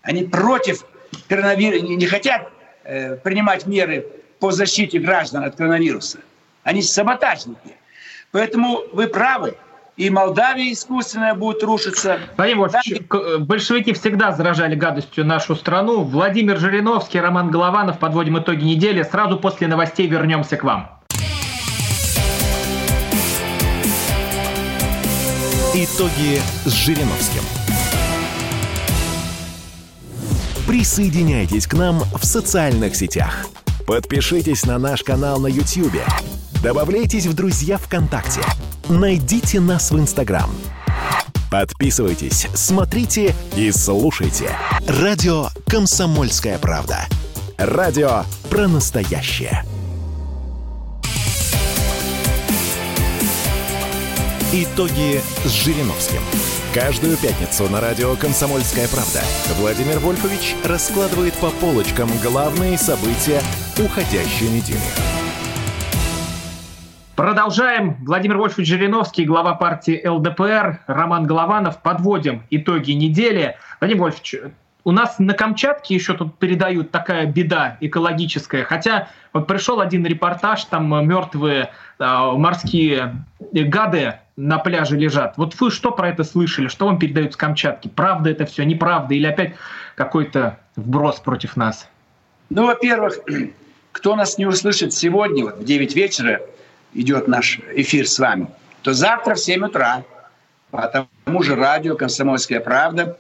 Они 0.03 0.25
против 0.25 0.85
коронавируса, 1.29 1.87
не 1.87 2.07
хотят 2.07 2.51
э, 2.85 3.17
принимать 3.17 3.67
меры 3.67 4.07
по 4.39 4.51
защите 4.53 4.99
граждан 4.99 5.45
от 5.45 5.57
коронавируса. 5.57 6.19
Они 6.63 6.83
саботажники. 6.83 7.77
Поэтому 8.33 8.83
вы 8.93 9.07
правы. 9.07 9.57
И 9.97 10.11
Молдавия 10.11 10.73
искусственная 10.73 11.35
будет 11.35 11.63
рушиться. 11.63 12.19
Владимир 12.37 12.71
Там... 12.71 13.45
большевики 13.45 13.95
всегда 13.95 14.33
заражали 14.33 14.75
гадостью 14.75 15.25
нашу 15.25 15.57
страну. 15.57 16.03
Владимир 16.03 16.59
Жириновский, 16.59 17.19
Роман 17.19 17.51
Голованов. 17.51 17.99
Подводим 17.99 18.39
итоги 18.39 18.63
недели. 18.63 19.03
Сразу 19.03 19.39
после 19.39 19.69
новостей 19.69 20.07
вернемся 20.07 20.59
к 20.59 20.65
вам. 20.65 20.91
Итоги 25.75 26.41
с 26.65 26.73
Жириновским. 26.73 27.43
Присоединяйтесь 30.67 31.67
к 31.67 31.75
нам 31.75 32.01
в 32.01 32.25
социальных 32.25 32.97
сетях. 32.97 33.47
Подпишитесь 33.87 34.67
на 34.67 34.79
наш 34.79 35.05
канал 35.05 35.39
на 35.39 35.47
YouTube. 35.47 36.03
Добавляйтесь 36.61 37.27
в 37.27 37.35
друзья 37.35 37.79
ВКонтакте. 37.79 38.41
Найдите 38.89 39.61
нас 39.61 39.93
в 39.93 39.99
Инстаграм. 39.99 40.51
Подписывайтесь, 41.53 42.49
смотрите 42.55 43.33
и 43.55 43.71
слушайте. 43.71 44.51
Радио 44.89 45.51
«Комсомольская 45.69 46.59
правда». 46.59 47.07
Радио 47.57 48.25
про 48.51 48.67
настоящее. 48.67 49.65
Итоги 54.53 55.21
с 55.45 55.51
Жириновским. 55.51 56.21
Каждую 56.77 57.17
пятницу 57.17 57.73
на 57.73 57.81
радио 57.81 58.15
«Комсомольская 58.17 58.87
правда» 58.89 59.23
Владимир 59.59 59.99
Вольфович 59.99 60.55
раскладывает 60.63 61.33
по 61.41 61.49
полочкам 61.49 62.07
главные 62.23 62.77
события 62.77 63.41
уходящей 63.83 64.51
недели. 64.51 64.79
Продолжаем. 67.15 67.97
Владимир 68.05 68.37
Вольфович 68.37 68.69
Жириновский, 68.69 69.25
глава 69.25 69.55
партии 69.55 70.07
ЛДПР, 70.07 70.81
Роман 70.87 71.27
Голованов. 71.27 71.81
Подводим 71.81 72.43
итоги 72.51 72.91
недели. 72.91 73.57
Владимир 73.81 74.03
Вольфович, 74.03 74.35
у 74.85 74.93
нас 74.93 75.19
на 75.19 75.33
Камчатке 75.33 75.95
еще 75.95 76.13
тут 76.13 76.39
передают 76.39 76.91
такая 76.91 77.25
беда 77.25 77.79
экологическая. 77.81 78.65
Хотя 78.65 79.09
вот 79.33 79.47
пришел 79.47 79.81
один 79.81 80.05
репортаж, 80.05 80.67
там 80.67 81.09
мертвые 81.09 81.71
э, 81.99 82.33
морские 82.33 83.25
гады 83.51 84.17
на 84.37 84.59
пляже 84.59 84.97
лежат. 84.97 85.37
Вот 85.37 85.59
вы 85.59 85.71
что 85.71 85.91
про 85.91 86.11
это 86.11 86.25
слышали? 86.25 86.69
Что 86.69 86.87
вам 86.87 86.99
передают 86.99 87.33
с 87.33 87.37
Камчатки? 87.37 87.89
Правда 87.89 88.31
это 88.31 88.45
все, 88.45 88.65
неправда? 88.65 89.15
Или 89.15 89.27
опять 89.27 89.55
какой-то 89.95 90.59
вброс 90.77 91.21
против 91.21 91.57
нас? 91.57 91.89
Ну, 92.51 92.67
во-первых, 92.67 93.19
кто 93.93 94.15
нас 94.15 94.39
не 94.39 94.47
услышит 94.47 94.93
сегодня, 94.93 95.45
вот 95.45 95.59
в 95.59 95.65
9 95.65 95.97
вечера 95.97 96.41
идет 96.93 97.29
наш 97.29 97.61
эфир 97.75 98.07
с 98.07 98.19
вами, 98.19 98.49
то 98.83 98.93
завтра 98.93 99.35
в 99.35 99.41
7 99.41 99.65
утра 99.65 100.05
по 100.71 100.87
тому 100.89 101.43
же 101.43 101.57
радио 101.57 101.97
«Комсомольская 101.97 102.61
правда», 102.61 103.19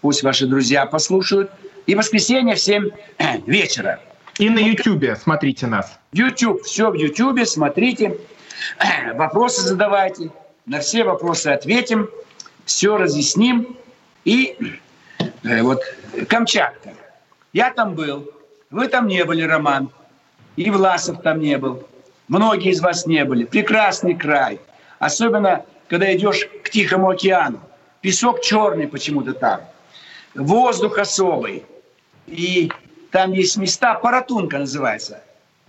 пусть 0.00 0.22
ваши 0.22 0.46
друзья 0.46 0.86
послушают, 0.86 1.50
и 1.86 1.94
воскресенье 1.94 2.54
в 2.54 2.60
7 2.60 2.90
вечера. 3.46 4.00
И 4.38 4.48
на 4.48 4.58
YouTube 4.58 5.16
смотрите 5.18 5.66
нас. 5.66 5.98
YouTube, 6.12 6.62
все 6.62 6.90
в 6.90 6.94
YouTube, 6.94 7.46
смотрите, 7.46 8.18
вопросы 9.14 9.62
задавайте, 9.62 10.30
на 10.66 10.80
все 10.80 11.04
вопросы 11.04 11.48
ответим, 11.48 12.08
все 12.64 12.96
разъясним. 12.96 13.76
И 14.24 14.56
э, 15.42 15.62
вот 15.62 15.80
Камчатка. 16.28 16.94
Я 17.52 17.72
там 17.72 17.94
был, 17.94 18.30
вы 18.70 18.88
там 18.88 19.06
не 19.06 19.24
были, 19.24 19.42
Роман. 19.42 19.90
И 20.56 20.70
Власов 20.70 21.22
там 21.22 21.40
не 21.40 21.56
был. 21.58 21.86
Многие 22.28 22.70
из 22.70 22.80
вас 22.80 23.06
не 23.06 23.24
были. 23.24 23.44
Прекрасный 23.44 24.14
край. 24.14 24.60
Особенно, 24.98 25.64
когда 25.88 26.14
идешь 26.14 26.46
к 26.62 26.70
Тихому 26.70 27.10
океану. 27.10 27.60
Песок 28.00 28.40
черный 28.40 28.86
почему-то 28.86 29.32
там. 29.32 29.60
Воздух 30.34 30.98
особый. 30.98 31.64
И 32.26 32.70
там 33.10 33.32
есть 33.32 33.56
места, 33.56 33.94
Паратунка 33.94 34.58
называется. 34.58 35.22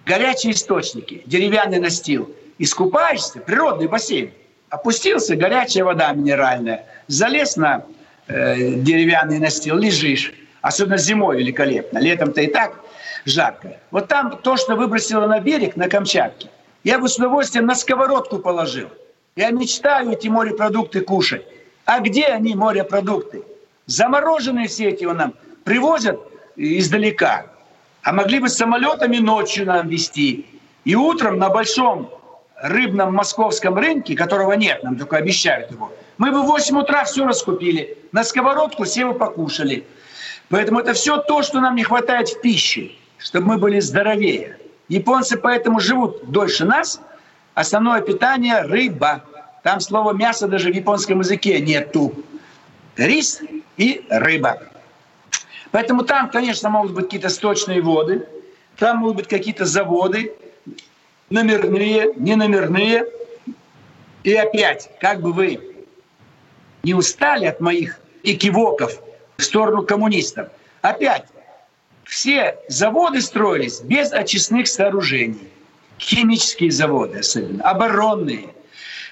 Горячие 0.06 0.54
источники, 0.54 1.23
деревянный 1.25 1.80
настил. 1.80 2.34
Искупаешься, 2.58 3.39
природный 3.39 3.88
бассейн. 3.88 4.32
Опустился, 4.71 5.36
горячая 5.36 5.84
вода 5.84 6.13
минеральная. 6.13 6.86
Залез 7.07 7.57
на 7.57 7.84
э, 8.27 8.75
деревянный 8.75 9.38
настил, 9.38 9.77
лежишь. 9.77 10.34
Особенно 10.62 10.97
зимой 10.97 11.39
великолепно. 11.39 11.99
Летом-то 11.99 12.39
и 12.39 12.47
так 12.47 12.79
жарко. 13.25 13.77
Вот 13.91 14.07
там 14.07 14.38
то, 14.41 14.55
что 14.55 14.77
выбросило 14.77 15.27
на 15.27 15.41
берег, 15.41 15.75
на 15.75 15.89
Камчатке, 15.89 16.49
я 16.86 16.99
бы 16.99 17.10
с 17.10 17.17
удовольствием 17.17 17.65
на 17.65 17.75
сковородку 17.75 18.39
положил. 18.39 18.88
Я 19.36 19.51
мечтаю 19.51 20.12
эти 20.12 20.29
морепродукты 20.29 21.01
кушать. 21.01 21.45
А 21.84 21.99
где 21.99 22.27
они, 22.27 22.55
морепродукты? 22.55 23.43
Замороженные 23.88 24.69
все 24.69 24.89
эти 24.89 25.03
он 25.03 25.17
нам 25.17 25.34
привозят 25.65 26.17
издалека. 26.55 27.45
А 28.03 28.13
могли 28.13 28.39
бы 28.39 28.47
самолетами 28.47 29.17
ночью 29.17 29.65
нам 29.65 29.89
вести. 29.89 30.45
И 30.86 30.95
утром 30.95 31.39
на 31.39 31.49
большом 31.49 32.10
рыбном 32.62 33.13
московском 33.13 33.78
рынке, 33.78 34.15
которого 34.15 34.54
нет, 34.54 34.84
нам 34.84 34.97
только 34.97 35.17
обещают 35.17 35.71
его, 35.71 35.91
мы 36.17 36.32
бы 36.32 36.43
в 36.43 36.45
8 36.45 36.78
утра 36.78 37.04
все 37.04 37.26
раскупили. 37.26 37.97
На 38.12 38.24
сковородку 38.24 38.84
все 38.84 39.08
бы 39.08 39.13
покушали. 39.13 39.86
Поэтому 40.50 40.80
это 40.80 40.93
все 40.93 41.17
то, 41.17 41.41
что 41.41 41.62
нам 41.62 41.76
не 41.76 41.84
хватает 41.84 42.30
в 42.30 42.41
пище, 42.41 42.91
чтобы 43.17 43.47
мы 43.47 43.58
были 43.58 43.80
здоровее. 43.80 44.58
Японцы 44.89 45.38
поэтому 45.38 45.80
живут 45.80 46.30
дольше 46.30 46.65
нас. 46.65 47.02
Основное 47.54 48.02
питание– 48.02 48.62
рыба. 48.63 49.24
Там 49.63 49.80
слова 49.80 50.12
мясо 50.13 50.47
даже 50.47 50.71
в 50.71 50.76
японском 50.76 51.19
языке 51.19 51.60
нету. 51.60 52.13
Рис 52.97 53.41
и 53.78 54.06
рыба. 54.10 54.60
Поэтому 55.71 56.04
там, 56.04 56.30
конечно, 56.30 56.69
могут 56.69 56.91
быть 56.91 57.06
какие-то 57.06 57.30
сточные 57.30 57.82
воды, 57.82 58.28
там 58.78 58.97
могут 58.97 59.15
быть 59.15 59.28
какие-то 59.28 59.65
заводы, 59.65 60.34
номерные, 61.32 62.13
не 62.15 62.36
номерные. 62.36 63.06
И 64.24 64.34
опять, 64.36 64.89
как 65.00 65.22
бы 65.22 65.34
вы 65.34 65.86
не 66.84 66.94
устали 66.94 67.46
от 67.46 67.60
моих 67.60 68.00
экивоков 68.24 69.02
в 69.38 69.44
сторону 69.44 69.84
коммунистов, 69.84 70.50
опять, 70.82 71.26
все 72.04 72.58
заводы 72.67 73.22
строились 73.22 73.82
без 73.82 74.12
очистных 74.12 74.67
сооружений. 74.67 75.50
Химические 75.98 76.72
заводы 76.72 77.20
особенно, 77.20 77.63
оборонные, 77.63 78.50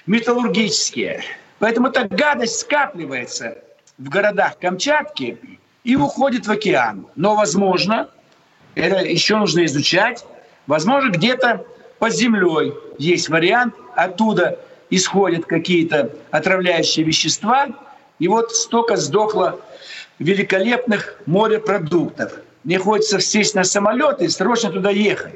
металлургические. 0.06 1.22
Поэтому 1.58 1.88
эта 1.88 2.04
гадость 2.08 2.60
скапливается 2.60 3.58
в 3.96 4.08
городах 4.08 4.58
Камчатки 4.58 5.38
и 5.84 5.96
уходит 5.96 6.46
в 6.46 6.50
океан. 6.50 7.06
Но, 7.16 7.36
возможно, 7.36 8.10
это 8.74 8.96
еще 9.04 9.36
нужно 9.36 9.64
изучать, 9.64 10.24
возможно, 10.66 11.10
где-то 11.10 11.64
под 12.00 12.14
землей 12.14 12.72
есть 12.98 13.28
вариант, 13.28 13.74
оттуда 13.94 14.58
исходят 14.88 15.44
какие-то 15.44 16.10
отравляющие 16.30 17.04
вещества, 17.04 17.68
и 18.18 18.26
вот 18.26 18.52
столько 18.52 18.96
сдохло 18.96 19.60
великолепных 20.18 21.20
морепродуктов. 21.26 22.40
Мне 22.64 22.78
хочется 22.78 23.20
сесть 23.20 23.54
на 23.54 23.64
самолет 23.64 24.22
и 24.22 24.28
срочно 24.28 24.70
туда 24.70 24.90
ехать. 24.90 25.34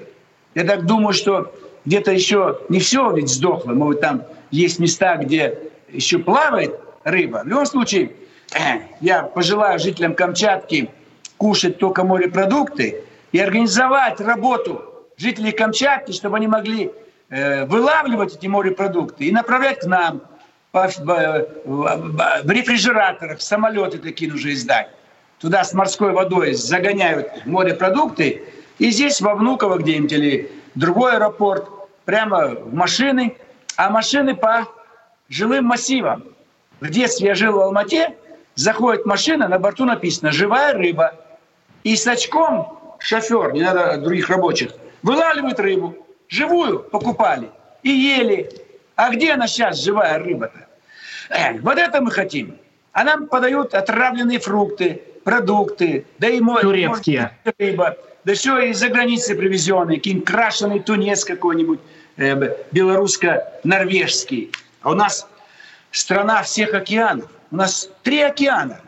Я 0.54 0.64
так 0.64 0.86
думаю, 0.86 1.12
что 1.12 1.54
где-то 1.84 2.12
еще 2.12 2.58
не 2.70 2.80
все 2.80 3.10
ведь 3.12 3.28
сдохло. 3.28 3.72
Может, 3.72 4.00
там 4.00 4.22
есть 4.50 4.78
места, 4.78 5.16
где 5.16 5.58
еще 5.90 6.18
плавает 6.18 6.80
рыба. 7.04 7.42
В 7.44 7.46
любом 7.46 7.66
случае, 7.66 8.12
я 9.00 9.22
пожелаю 9.22 9.78
жителям 9.78 10.14
Камчатки 10.14 10.90
кушать 11.36 11.78
только 11.78 12.04
морепродукты 12.04 13.04
и 13.32 13.38
организовать 13.38 14.18
работу 14.20 14.93
жителей 15.16 15.52
Камчатки, 15.52 16.12
чтобы 16.12 16.36
они 16.36 16.46
могли 16.46 16.90
э, 17.30 17.64
вылавливать 17.66 18.36
эти 18.36 18.46
морепродукты 18.46 19.24
и 19.24 19.32
направлять 19.32 19.80
к 19.80 19.84
нам 19.84 20.22
по, 20.72 20.88
в, 20.88 21.46
в 22.44 22.50
рефрижераторах, 22.50 23.40
самолеты 23.40 23.98
такие 23.98 24.30
нужно 24.30 24.52
издать. 24.52 24.88
Туда 25.38 25.62
с 25.62 25.72
морской 25.72 26.12
водой 26.12 26.54
загоняют 26.54 27.46
морепродукты, 27.46 28.44
и 28.78 28.90
здесь 28.90 29.20
во 29.20 29.34
Внуково 29.34 29.78
где-нибудь 29.78 30.12
или 30.12 30.52
другой 30.74 31.14
аэропорт, 31.14 31.68
прямо 32.04 32.48
в 32.48 32.74
машины, 32.74 33.36
а 33.76 33.90
машины 33.90 34.34
по 34.34 34.66
жилым 35.28 35.66
массивам. 35.66 36.24
В 36.80 36.90
детстве 36.90 37.28
я 37.28 37.34
жил 37.34 37.52
в 37.52 37.60
Алмате, 37.60 38.14
Заходит 38.54 39.04
машина, 39.04 39.48
на 39.48 39.58
борту 39.58 39.84
написано 39.84 40.30
«живая 40.30 40.74
рыба». 40.74 41.14
И 41.82 41.96
с 41.96 42.06
очком 42.06 42.96
шофер, 42.98 43.52
не 43.52 43.62
надо 43.62 43.98
других 43.98 44.30
рабочих, 44.30 44.70
вылавливает 45.04 45.60
рыбу. 45.60 45.96
Живую 46.28 46.80
покупали 46.80 47.50
и 47.84 47.90
ели. 47.90 48.50
А 48.96 49.10
где 49.10 49.32
она 49.32 49.46
сейчас, 49.46 49.80
живая 49.82 50.18
рыба-то? 50.18 50.66
Э, 51.28 51.58
вот 51.60 51.78
это 51.78 52.00
мы 52.00 52.10
хотим. 52.10 52.56
А 52.92 53.04
нам 53.04 53.28
подают 53.28 53.74
отравленные 53.74 54.40
фрукты, 54.40 55.02
продукты, 55.22 56.06
да 56.18 56.28
и 56.28 56.40
мой, 56.40 56.62
Турецкие. 56.62 57.36
рыба, 57.58 57.96
да 58.24 58.34
все 58.34 58.58
из-за 58.70 58.88
границы 58.88 59.34
привезенные, 59.34 59.98
какие-нибудь 59.98 60.26
крашеный 60.26 60.80
тунец 60.80 61.24
какой-нибудь, 61.24 61.80
э, 62.16 62.56
белорусско-норвежский. 62.72 64.52
А 64.82 64.90
у 64.90 64.94
нас 64.94 65.26
страна 65.90 66.42
всех 66.42 66.72
океанов. 66.74 67.30
У 67.50 67.56
нас 67.56 67.90
три 68.02 68.20
океана. 68.20 68.80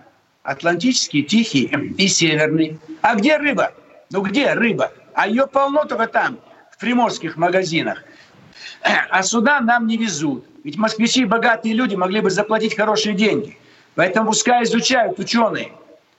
Атлантический, 0.42 1.22
Тихий 1.24 1.64
и 1.98 2.06
Северный. 2.06 2.78
А 3.02 3.16
где 3.16 3.36
рыба? 3.36 3.72
Ну 4.10 4.22
где 4.22 4.52
рыба? 4.52 4.92
А 5.16 5.26
ее 5.26 5.46
полно 5.46 5.86
только 5.86 6.08
там, 6.08 6.38
в 6.70 6.76
приморских 6.76 7.38
магазинах. 7.38 8.04
А 8.82 9.22
сюда 9.22 9.60
нам 9.60 9.86
не 9.86 9.96
везут. 9.96 10.44
Ведь 10.62 10.76
москвичи, 10.76 11.24
богатые 11.24 11.74
люди, 11.74 11.94
могли 11.94 12.20
бы 12.20 12.28
заплатить 12.28 12.76
хорошие 12.76 13.14
деньги. 13.14 13.56
Поэтому 13.94 14.28
пускай 14.28 14.64
изучают 14.64 15.18
ученые. 15.18 15.72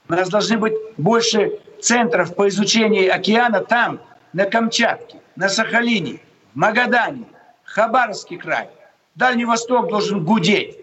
У 0.09 0.13
нас 0.13 0.29
должны 0.29 0.57
быть 0.57 0.73
больше 0.97 1.59
центров 1.79 2.33
по 2.33 2.47
изучению 2.47 3.13
океана 3.13 3.59
там, 3.59 3.99
на 4.33 4.45
Камчатке, 4.45 5.19
на 5.35 5.47
Сахалине, 5.47 6.19
в 6.55 6.57
Магадане, 6.57 7.25
Хабаровский 7.65 8.37
край. 8.37 8.67
Дальний 9.13 9.45
Восток 9.45 9.89
должен 9.89 10.25
гудеть. 10.25 10.75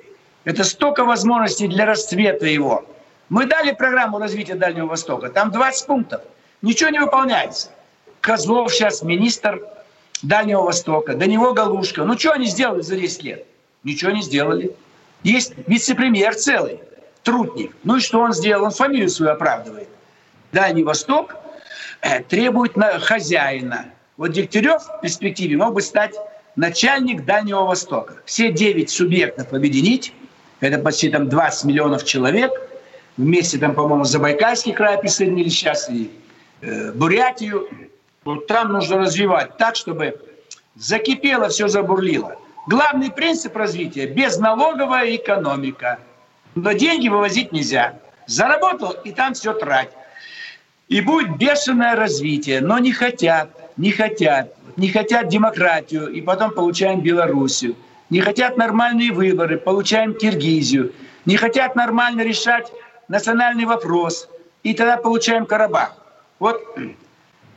Это 0.45 0.63
столько 0.63 1.05
возможностей 1.05 1.67
для 1.67 1.85
расцвета 1.85 2.47
его. 2.47 2.85
Мы 3.29 3.47
дали 3.47 3.73
программу 3.73 4.21
развития 4.21 4.55
Дальнего 4.55 4.87
Востока. 4.87 5.31
Там 5.31 5.51
20 5.51 5.87
пунктов. 5.89 6.23
Ничего 6.63 6.91
не 6.91 7.01
выполняется. 7.01 7.71
Козлов 8.25 8.73
сейчас 8.73 9.03
министр 9.03 9.61
Дальнего 10.23 10.63
Востока. 10.63 11.13
До 11.15 11.27
него 11.27 11.53
Галушка. 11.53 12.05
Ну 12.05 12.19
что 12.19 12.33
они 12.33 12.47
сделали 12.47 12.81
за 12.81 12.97
10 12.97 13.23
лет? 13.23 13.47
Ничего 13.83 14.13
не 14.13 14.23
сделали. 14.23 14.75
Есть 15.23 15.53
вице-премьер 15.67 16.35
целый, 16.35 16.81
Трутник. 17.23 17.77
Ну 17.85 17.97
и 17.97 18.01
что 18.01 18.21
он 18.21 18.33
сделал? 18.33 18.65
Он 18.65 18.71
фамилию 18.71 19.11
свою 19.11 19.33
оправдывает. 19.33 19.89
Дальний 20.53 20.85
Восток 20.85 21.35
э, 22.01 22.23
требует 22.23 22.77
на 22.77 22.99
хозяина. 22.99 23.91
Вот 24.17 24.29
Дегтярев 24.29 24.83
в 24.83 25.01
перспективе 25.03 25.59
мог 25.59 25.75
бы 25.75 25.83
стать 25.83 26.15
начальник 26.57 27.27
Дальнего 27.27 27.67
Востока. 27.67 28.15
Все 28.25 28.51
9 28.51 28.89
субъектов 28.89 29.53
объединить, 29.53 30.15
это 30.61 30.79
почти 30.79 31.11
там 31.11 31.29
20 31.29 31.65
миллионов 31.65 32.07
человек. 32.07 32.53
Вместе 33.19 33.59
там, 33.59 33.75
по-моему, 33.75 34.05
Забайкальский 34.05 34.73
край 34.73 34.99
присоединили 34.99 35.51
сейчас 35.51 35.91
и 35.91 36.11
э, 36.63 36.93
Бурятию. 36.93 37.69
Вот 38.25 38.47
там 38.47 38.73
нужно 38.73 38.99
развивать 38.99 39.57
так, 39.57 39.77
чтобы 39.77 40.21
закипело, 40.75 41.49
все 41.49 41.69
забурлило. 41.69 42.37
Главный 42.67 43.11
принцип 43.11 43.57
развития– 43.57 44.07
безналоговая 44.15 45.17
экономика. 45.17 45.99
Но 46.55 46.73
деньги 46.73 47.09
вывозить 47.09 47.53
нельзя. 47.53 47.99
Заработал, 48.27 48.93
и 49.05 49.13
там 49.13 49.35
все 49.35 49.53
трать. 49.53 49.91
И 50.89 51.01
будет 51.01 51.37
бешеное 51.37 51.97
развитие. 51.97 52.61
Но 52.61 52.79
не 52.79 52.93
хотят, 52.93 53.51
не 53.77 53.91
хотят. 53.91 54.55
Не 54.77 54.89
хотят 54.89 55.29
демократию, 55.29 56.11
и 56.11 56.21
потом 56.21 56.51
получаем 56.51 57.01
Белоруссию 57.01 57.77
не 58.11 58.21
хотят 58.21 58.57
нормальные 58.57 59.13
выборы, 59.13 59.59
получаем 59.59 60.15
Киргизию, 60.15 60.93
не 61.25 61.37
хотят 61.37 61.75
нормально 61.75 62.23
решать 62.23 62.71
национальный 63.09 63.65
вопрос, 63.65 64.29
и 64.63 64.75
тогда 64.75 64.97
получаем 64.97 65.47
Карабах. 65.47 65.97
Вот 66.39 66.63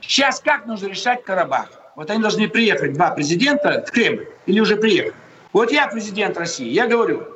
сейчас 0.01 0.39
как 0.39 0.65
нужно 0.65 0.88
решать 0.88 1.23
Карабах? 1.23 1.69
Вот 1.95 2.10
они 2.12 2.21
должны 2.21 2.47
приехать, 2.47 2.93
два 2.93 3.12
президента, 3.12 3.83
в 3.88 3.91
Кремль, 3.91 4.27
или 4.45 4.60
уже 4.60 4.75
приехали. 4.75 5.13
Вот 5.53 5.71
я 5.71 5.88
президент 5.88 6.38
России, 6.38 6.69
я 6.69 6.88
говорю, 6.88 7.27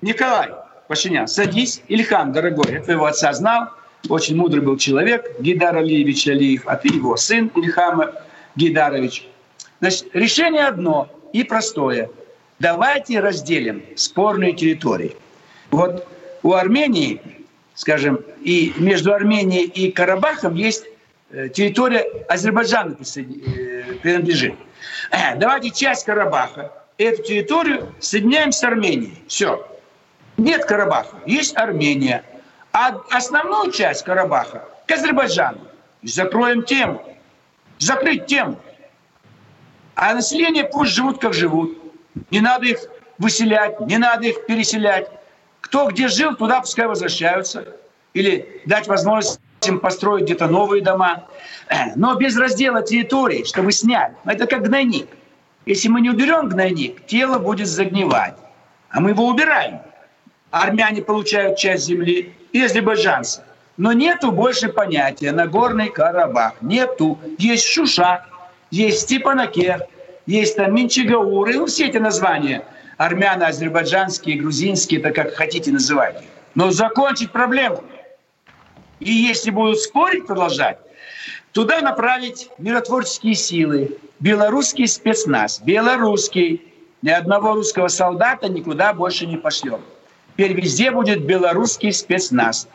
Николай 0.00 0.50
Пашинян, 0.88 1.28
садись, 1.28 1.82
Ильхам, 1.88 2.32
дорогой, 2.32 2.72
я 2.72 2.82
твоего 2.82 3.06
отца 3.06 3.32
знал, 3.32 3.68
очень 4.08 4.36
мудрый 4.36 4.62
был 4.62 4.76
человек, 4.76 5.38
Гидар 5.40 5.76
Алиевич 5.76 6.26
Алиев, 6.28 6.62
а 6.66 6.76
ты 6.76 6.88
его 6.88 7.16
сын 7.16 7.50
Ильхама 7.54 8.12
Гидарович. 8.56 9.28
Значит, 9.80 10.06
решение 10.14 10.66
одно 10.66 11.08
и 11.32 11.44
простое. 11.44 12.10
Давайте 12.58 13.20
разделим 13.20 13.84
спорные 13.96 14.52
территории. 14.52 15.14
Вот 15.70 16.08
у 16.42 16.54
Армении, 16.54 17.20
скажем, 17.74 18.20
и 18.42 18.72
между 18.78 19.12
Арменией 19.12 19.66
и 19.66 19.92
Карабахом 19.92 20.54
есть 20.54 20.84
территория 21.30 22.04
Азербайджана 22.28 22.96
э, 22.96 23.94
принадлежит. 24.02 24.54
Э, 25.10 25.36
давайте 25.36 25.70
часть 25.70 26.04
Карабаха, 26.04 26.72
эту 26.96 27.22
территорию 27.22 27.94
соединяем 28.00 28.52
с 28.52 28.62
Арменией. 28.64 29.22
Все. 29.28 29.66
Нет 30.36 30.64
Карабаха, 30.64 31.16
есть 31.26 31.56
Армения. 31.56 32.24
А 32.72 33.00
основную 33.10 33.72
часть 33.72 34.04
Карабаха 34.04 34.64
к 34.86 34.92
Азербайджану. 34.92 35.60
Закроем 36.02 36.62
тему. 36.62 37.02
Закрыть 37.78 38.26
тему. 38.26 38.58
А 39.94 40.14
население 40.14 40.64
пусть 40.64 40.92
живут, 40.92 41.20
как 41.20 41.34
живут. 41.34 41.76
Не 42.30 42.40
надо 42.40 42.66
их 42.66 42.78
выселять, 43.18 43.80
не 43.80 43.98
надо 43.98 44.28
их 44.28 44.46
переселять. 44.46 45.08
Кто 45.60 45.88
где 45.88 46.08
жил, 46.08 46.36
туда 46.36 46.60
пускай 46.60 46.86
возвращаются. 46.86 47.76
Или 48.14 48.62
дать 48.64 48.86
возможность 48.86 49.40
построить 49.80 50.24
где-то 50.24 50.46
новые 50.46 50.82
дома. 50.82 51.24
Но 51.96 52.14
без 52.14 52.36
раздела 52.36 52.82
территории, 52.82 53.44
чтобы 53.44 53.72
снять. 53.72 54.12
Это 54.24 54.46
как 54.46 54.62
гнойник. 54.62 55.08
Если 55.66 55.88
мы 55.88 56.00
не 56.00 56.10
уберем 56.10 56.48
гнойник, 56.48 57.04
тело 57.06 57.38
будет 57.38 57.66
загнивать. 57.66 58.34
А 58.90 59.00
мы 59.00 59.10
его 59.10 59.26
убираем. 59.26 59.80
Армяне 60.50 61.02
получают 61.02 61.58
часть 61.58 61.84
земли 61.84 62.32
и 62.52 62.62
азербайджанцы. 62.62 63.42
Но 63.76 63.92
нету 63.92 64.32
больше 64.32 64.70
понятия 64.70 65.30
Нагорный 65.30 65.90
Карабах. 65.90 66.54
Нету. 66.62 67.18
Есть 67.38 67.66
Шуша, 67.66 68.24
есть 68.70 69.02
Степанакер, 69.02 69.86
есть 70.26 70.56
там 70.56 70.74
Минчигаур, 70.74 71.48
и 71.48 71.54
ну, 71.54 71.66
все 71.66 71.86
эти 71.86 71.98
названия. 71.98 72.64
Армяно, 72.96 73.46
азербайджанские, 73.46 74.38
грузинские, 74.40 75.00
это 75.00 75.10
как 75.10 75.34
хотите 75.34 75.70
называть. 75.70 76.24
Но 76.54 76.70
закончить 76.70 77.30
проблему. 77.30 77.84
И 79.00 79.10
если 79.10 79.50
будут 79.50 79.78
спорить, 79.78 80.26
продолжать, 80.26 80.78
туда 81.52 81.80
направить 81.80 82.50
миротворческие 82.58 83.34
силы, 83.34 83.98
белорусский 84.20 84.86
спецназ, 84.86 85.60
белорусский. 85.60 86.64
Ни 87.00 87.10
одного 87.10 87.54
русского 87.54 87.86
солдата 87.88 88.48
никуда 88.48 88.92
больше 88.92 89.24
не 89.26 89.36
пошлем. 89.36 89.80
Теперь 90.32 90.52
везде 90.52 90.90
будет 90.90 91.24
белорусский 91.24 91.92
спецназ. 91.92 92.68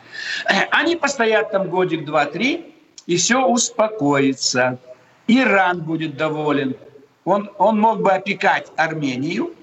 Они 0.70 0.96
постоят 0.96 1.50
там 1.50 1.68
годик, 1.68 2.06
два, 2.06 2.24
три, 2.24 2.74
и 3.06 3.16
все 3.16 3.44
успокоится. 3.46 4.78
Иран 5.26 5.80
будет 5.80 6.16
доволен. 6.16 6.74
Он, 7.24 7.50
он 7.58 7.80
мог 7.80 8.00
бы 8.00 8.12
опекать 8.12 8.70
Армению, 8.76 9.54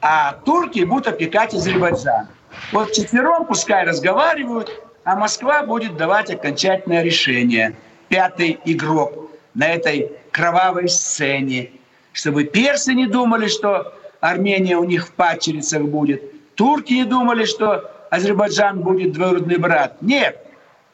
а 0.00 0.32
турки 0.44 0.84
будут 0.84 1.08
опекать 1.08 1.54
Азербайджан. 1.54 2.28
Вот 2.72 2.92
четвером 2.92 3.46
пускай 3.46 3.84
разговаривают, 3.84 4.70
а 5.04 5.16
Москва 5.16 5.64
будет 5.64 5.96
давать 5.96 6.30
окончательное 6.30 7.02
решение. 7.02 7.74
Пятый 8.08 8.58
игрок 8.64 9.30
на 9.54 9.68
этой 9.68 10.12
кровавой 10.30 10.88
сцене. 10.88 11.70
Чтобы 12.12 12.44
персы 12.44 12.94
не 12.94 13.06
думали, 13.06 13.48
что 13.48 13.94
Армения 14.20 14.76
у 14.76 14.84
них 14.84 15.08
в 15.08 15.12
падчерицах 15.12 15.82
будет– 15.82 16.22
Турки 16.54 16.92
не 16.92 17.04
думали, 17.04 17.44
что 17.44 17.90
Азербайджан 18.10 18.80
будет 18.80 19.12
двоюродный 19.12 19.58
брат. 19.58 20.00
Нет. 20.02 20.38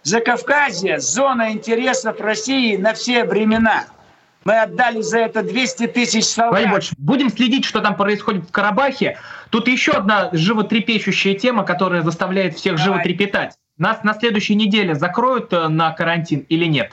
Закавказье– 0.03 0.99
зона 1.01 1.53
интересов 1.53 2.21
России 2.21 2.77
на 2.77 2.95
все 2.95 3.25
времена. 3.25 3.87
Мы 4.45 4.59
отдали 4.61 5.03
за 5.03 5.19
это 5.19 5.43
200 5.43 5.89
тысяч 5.89 6.25
солдат. 6.25 6.61
Владимир 6.61 6.83
будем 6.97 7.29
следить, 7.29 7.65
что 7.65 7.81
там 7.81 7.97
происходит 7.97 8.45
в 8.49 8.53
Карабахе. 8.53 9.19
Тут 9.51 9.69
еще 9.69 9.93
одна 9.93 10.31
животрепещущая 10.33 11.35
тема, 11.35 11.65
которая 11.65 12.03
заставляет 12.03 12.57
всех 12.57 12.77
Давай. 12.77 12.85
животрепетать. 12.85 13.55
Нас 13.79 14.03
на 14.03 14.15
следующей 14.15 14.55
неделе 14.55 14.95
закроют 14.95 15.53
э, 15.53 15.69
на 15.69 15.93
карантин 15.93 16.41
или 16.49 16.67
нет? 16.67 16.93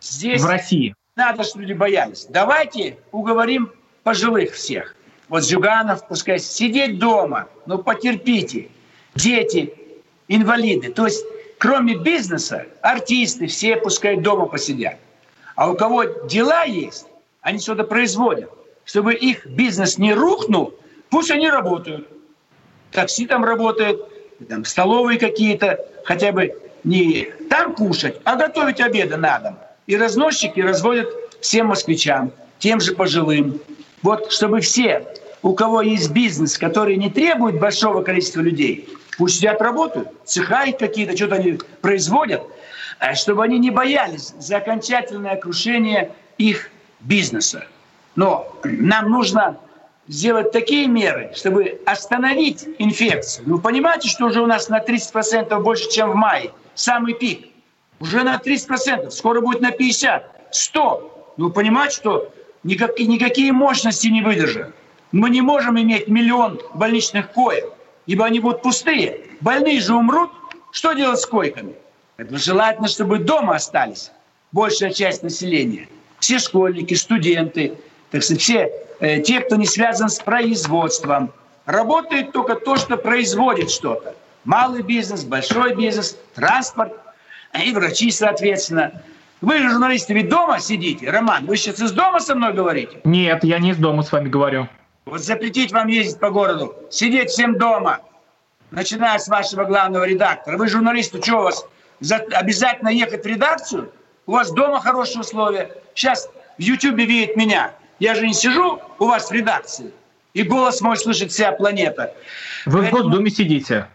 Здесь 0.00 0.42
в 0.42 0.46
России. 0.46 0.94
Надо, 1.16 1.42
чтобы 1.42 1.62
люди 1.62 1.72
боялись. 1.72 2.26
Давайте 2.28 2.98
уговорим 3.10 3.72
пожилых 4.04 4.52
всех 4.52 4.94
вот 5.28 5.44
Зюганов, 5.44 6.06
пускай 6.08 6.38
сидеть 6.38 6.98
дома, 6.98 7.48
ну 7.66 7.78
потерпите. 7.78 8.68
Дети, 9.14 9.74
инвалиды. 10.28 10.92
То 10.92 11.06
есть 11.06 11.24
кроме 11.58 11.96
бизнеса, 11.96 12.66
артисты 12.82 13.46
все 13.46 13.76
пускай 13.76 14.16
дома 14.16 14.46
посидят. 14.46 14.96
А 15.54 15.70
у 15.70 15.76
кого 15.76 16.04
дела 16.04 16.64
есть, 16.64 17.06
они 17.40 17.58
что-то 17.58 17.84
производят. 17.84 18.50
Чтобы 18.84 19.14
их 19.14 19.46
бизнес 19.46 19.98
не 19.98 20.14
рухнул, 20.14 20.74
пусть 21.10 21.30
они 21.30 21.50
работают. 21.50 22.08
Такси 22.90 23.26
там 23.26 23.44
работает, 23.44 24.00
там 24.46 24.64
столовые 24.64 25.18
какие-то, 25.18 25.84
хотя 26.04 26.32
бы 26.32 26.54
не 26.84 27.28
там 27.50 27.74
кушать, 27.74 28.20
а 28.24 28.36
готовить 28.36 28.80
обеды 28.80 29.16
на 29.16 29.38
дом. 29.38 29.58
И 29.86 29.96
разносчики 29.96 30.60
разводят 30.60 31.08
всем 31.40 31.68
москвичам, 31.68 32.32
тем 32.58 32.80
же 32.80 32.94
пожилым. 32.94 33.60
Вот 34.02 34.32
чтобы 34.32 34.60
все, 34.60 35.06
у 35.42 35.54
кого 35.54 35.82
есть 35.82 36.10
бизнес, 36.10 36.58
который 36.58 36.96
не 36.96 37.10
требует 37.10 37.58
большого 37.58 38.02
количества 38.02 38.40
людей, 38.40 38.88
пусть 39.16 39.36
сидят 39.36 39.60
работают, 39.60 40.08
цеха 40.24 40.64
какие-то, 40.78 41.16
что-то 41.16 41.36
они 41.36 41.58
производят, 41.80 42.42
а 42.98 43.14
чтобы 43.14 43.44
они 43.44 43.58
не 43.58 43.70
боялись 43.70 44.34
за 44.38 44.58
окончательное 44.58 45.36
крушение 45.36 46.10
их 46.36 46.70
бизнеса. 47.00 47.64
Но 48.14 48.56
нам 48.64 49.10
нужно 49.10 49.58
сделать 50.08 50.52
такие 50.52 50.86
меры, 50.86 51.32
чтобы 51.34 51.80
остановить 51.84 52.66
инфекцию. 52.78 53.46
Вы 53.46 53.60
понимаете, 53.60 54.08
что 54.08 54.26
уже 54.26 54.40
у 54.40 54.46
нас 54.46 54.68
на 54.68 54.80
30% 54.80 55.58
больше, 55.60 55.88
чем 55.90 56.10
в 56.10 56.14
мае, 56.14 56.50
самый 56.74 57.14
пик. 57.14 57.48
Уже 58.00 58.22
на 58.22 58.36
30%, 58.36 59.10
скоро 59.10 59.40
будет 59.40 59.60
на 59.60 59.70
50%, 59.70 60.22
100%. 60.74 61.10
Вы 61.36 61.50
понимаете, 61.50 61.96
что 61.96 62.32
никак, 62.64 62.98
никакие 62.98 63.52
мощности 63.52 64.08
не 64.08 64.22
выдержат. 64.22 64.74
Мы 65.12 65.30
не 65.30 65.40
можем 65.40 65.78
иметь 65.80 66.08
миллион 66.08 66.60
больничных 66.74 67.30
коек, 67.32 67.72
ибо 68.06 68.24
они 68.24 68.40
будут 68.40 68.62
пустые. 68.62 69.20
Больные 69.40 69.80
же 69.80 69.94
умрут. 69.94 70.30
Что 70.70 70.92
делать 70.92 71.20
с 71.20 71.26
койками? 71.26 71.74
Это 72.18 72.36
желательно, 72.36 72.88
чтобы 72.88 73.18
дома 73.18 73.54
остались 73.54 74.10
большая 74.52 74.92
часть 74.92 75.22
населения. 75.22 75.88
Все 76.18 76.38
школьники, 76.38 76.94
студенты, 76.94 77.74
так 78.10 78.22
сказать, 78.22 78.42
все 78.42 78.87
те, 79.00 79.40
кто 79.40 79.56
не 79.56 79.66
связан 79.66 80.08
с 80.08 80.18
производством. 80.18 81.32
Работает 81.66 82.32
только 82.32 82.54
то, 82.54 82.76
что 82.76 82.96
производит 82.96 83.70
что-то. 83.70 84.14
Малый 84.44 84.82
бизнес, 84.82 85.24
большой 85.24 85.74
бизнес, 85.74 86.16
транспорт 86.34 86.92
и 87.62 87.72
врачи, 87.72 88.10
соответственно. 88.10 89.02
Вы 89.40 89.58
же, 89.58 89.70
журналисты, 89.70 90.14
ведь 90.14 90.28
дома 90.28 90.58
сидите. 90.58 91.10
Роман, 91.10 91.46
вы 91.46 91.56
сейчас 91.56 91.80
из 91.80 91.92
дома 91.92 92.20
со 92.20 92.34
мной 92.34 92.54
говорите? 92.54 93.00
Нет, 93.04 93.44
я 93.44 93.58
не 93.58 93.70
из 93.70 93.76
дома 93.76 94.02
с 94.02 94.10
вами 94.10 94.28
говорю. 94.28 94.68
Вот 95.04 95.20
запретить 95.20 95.72
вам 95.72 95.88
ездить 95.88 96.18
по 96.18 96.30
городу, 96.30 96.74
сидеть 96.90 97.30
всем 97.30 97.56
дома, 97.56 98.00
начиная 98.70 99.18
с 99.18 99.28
вашего 99.28 99.64
главного 99.64 100.04
редактора. 100.04 100.56
Вы 100.56 100.68
журналисты, 100.68 101.22
что 101.22 101.38
у 101.38 101.42
вас, 101.42 101.64
обязательно 102.32 102.88
ехать 102.88 103.24
в 103.24 103.26
редакцию? 103.26 103.92
У 104.26 104.32
вас 104.32 104.50
дома 104.50 104.80
хорошие 104.80 105.20
условия. 105.20 105.70
Сейчас 105.94 106.28
в 106.58 106.60
Ютьюбе 106.60 107.06
видит 107.06 107.36
меня. 107.36 107.72
Я 107.98 108.14
же 108.14 108.26
не 108.26 108.32
сижу 108.32 108.80
у 108.98 109.06
вас 109.06 109.28
в 109.28 109.32
редакции. 109.32 109.92
И 110.34 110.42
голос 110.42 110.80
мой 110.80 110.96
слышит 110.96 111.32
вся 111.32 111.52
планета. 111.52 112.14
Вы 112.66 112.82
Поэтому... 112.82 113.02
в 113.02 113.04
Госдуме 113.06 113.30
сидите. 113.30 113.88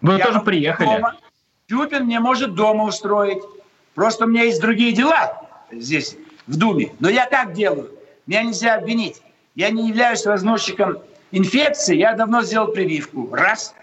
Вы 0.00 0.18
тоже 0.18 0.40
приехали. 0.40 0.86
Дома. 0.86 1.16
Тюпин 1.68 2.04
мне 2.04 2.20
может 2.20 2.54
дома 2.54 2.84
устроить. 2.84 3.42
Просто 3.94 4.24
у 4.24 4.28
меня 4.28 4.44
есть 4.44 4.60
другие 4.60 4.92
дела 4.92 5.48
здесь, 5.70 6.16
в 6.46 6.56
Думе. 6.56 6.92
Но 7.00 7.08
я 7.08 7.26
как 7.26 7.52
делаю? 7.52 7.90
Меня 8.26 8.42
нельзя 8.42 8.74
обвинить. 8.74 9.22
Я 9.54 9.70
не 9.70 9.88
являюсь 9.88 10.26
разносчиком 10.26 10.98
инфекции, 11.30 11.96
я 11.96 12.14
давно 12.14 12.42
сделал 12.42 12.68
прививку. 12.68 13.28
Раз. 13.32 13.74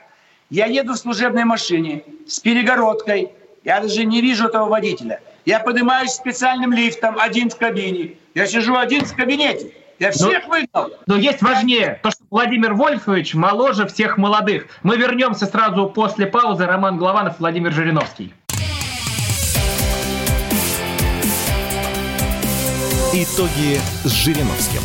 Я 0.49 0.65
еду 0.65 0.93
в 0.93 0.97
служебной 0.97 1.45
машине 1.45 2.03
с 2.27 2.39
перегородкой, 2.39 3.31
я 3.63 3.79
даже 3.79 4.03
не 4.05 4.21
вижу 4.21 4.47
этого 4.47 4.67
водителя. 4.67 5.21
Я 5.45 5.59
поднимаюсь 5.59 6.11
специальным 6.11 6.71
лифтом, 6.71 7.17
один 7.19 7.49
в 7.49 7.57
кабине. 7.57 8.13
Я 8.35 8.45
сижу 8.45 8.75
один 8.75 9.05
в 9.05 9.15
кабинете. 9.15 9.73
Я 9.97 10.07
ну, 10.07 10.13
всех 10.13 10.47
но, 10.47 10.49
выгнал. 10.49 10.93
Но 11.07 11.15
есть 11.15 11.41
важнее, 11.41 11.99
то, 12.03 12.11
что 12.11 12.23
Владимир 12.29 12.73
Вольфович 12.73 13.33
моложе 13.33 13.87
всех 13.87 14.17
молодых. 14.17 14.67
Мы 14.83 14.97
вернемся 14.97 15.45
сразу 15.45 15.87
после 15.87 16.27
паузы. 16.27 16.65
Роман 16.65 16.97
Главанов, 16.97 17.39
Владимир 17.39 17.71
Жириновский. 17.71 18.33
Итоги 23.13 23.79
с 24.03 24.11
Жириновским. 24.11 24.81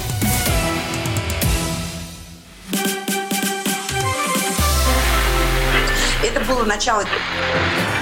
Это 6.22 6.40
было 6.46 6.64
начало. 6.64 7.04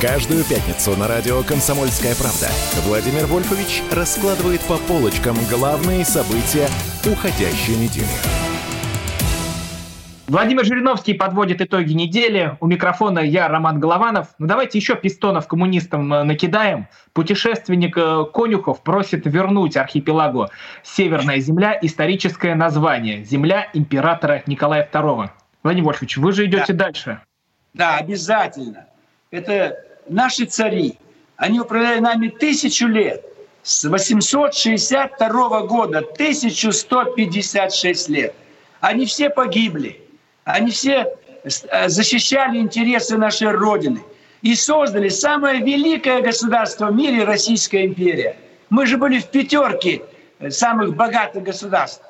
Каждую 0.00 0.44
пятницу 0.44 0.96
на 0.96 1.08
радио 1.08 1.42
«Комсомольская 1.42 2.14
правда» 2.14 2.48
Владимир 2.86 3.26
Вольфович 3.26 3.82
раскладывает 3.92 4.62
по 4.62 4.78
полочкам 4.78 5.36
главные 5.50 6.06
события 6.06 6.68
уходящей 7.04 7.76
недели. 7.76 8.08
Владимир 10.26 10.64
Жириновский 10.64 11.12
подводит 11.12 11.60
итоги 11.60 11.92
недели. 11.92 12.56
У 12.60 12.66
микрофона 12.66 13.18
я, 13.18 13.46
Роман 13.48 13.78
Голованов. 13.78 14.28
Ну 14.38 14.46
давайте 14.46 14.78
еще 14.78 14.94
пистонов 14.94 15.46
коммунистам 15.46 16.10
э, 16.14 16.22
накидаем. 16.22 16.88
Путешественник 17.12 17.98
э, 17.98 18.24
Конюхов 18.32 18.82
просит 18.82 19.26
вернуть 19.26 19.76
архипелагу 19.76 20.48
Северная 20.82 21.40
Земля 21.40 21.78
историческое 21.82 22.54
название 22.54 23.22
Земля 23.24 23.68
императора 23.74 24.42
Николая 24.46 24.88
II. 24.90 25.28
Владимир 25.62 25.84
Вольфович, 25.88 26.16
вы 26.16 26.32
же 26.32 26.46
идете 26.46 26.72
да. 26.72 26.84
дальше. 26.86 27.20
Да, 27.74 27.96
обязательно. 27.98 28.86
Это 29.30 29.89
наши 30.08 30.46
цари. 30.46 30.98
Они 31.36 31.60
управляли 31.60 32.00
нами 32.00 32.28
тысячу 32.28 32.86
лет. 32.86 33.24
С 33.62 33.84
862 33.84 35.60
года 35.62 35.98
1156 35.98 38.08
лет. 38.08 38.34
Они 38.80 39.06
все 39.06 39.30
погибли. 39.30 40.00
Они 40.44 40.70
все 40.70 41.16
э, 41.42 41.48
защищали 41.88 42.58
интересы 42.58 43.18
нашей 43.18 43.50
Родины 43.50 44.04
и 44.42 44.54
создали 44.54 45.08
самое 45.08 45.60
великое 45.60 46.22
государство 46.22 46.86
в 46.86 46.94
мире– 46.94 47.24
Российская 47.26 47.86
империя. 47.86 48.36
Мы 48.70 48.86
же 48.86 48.96
были 48.96 49.18
в 49.18 49.26
пятерке 49.26 50.02
э, 50.38 50.50
самых 50.50 50.96
богатых 50.96 51.42
государств. 51.42 52.02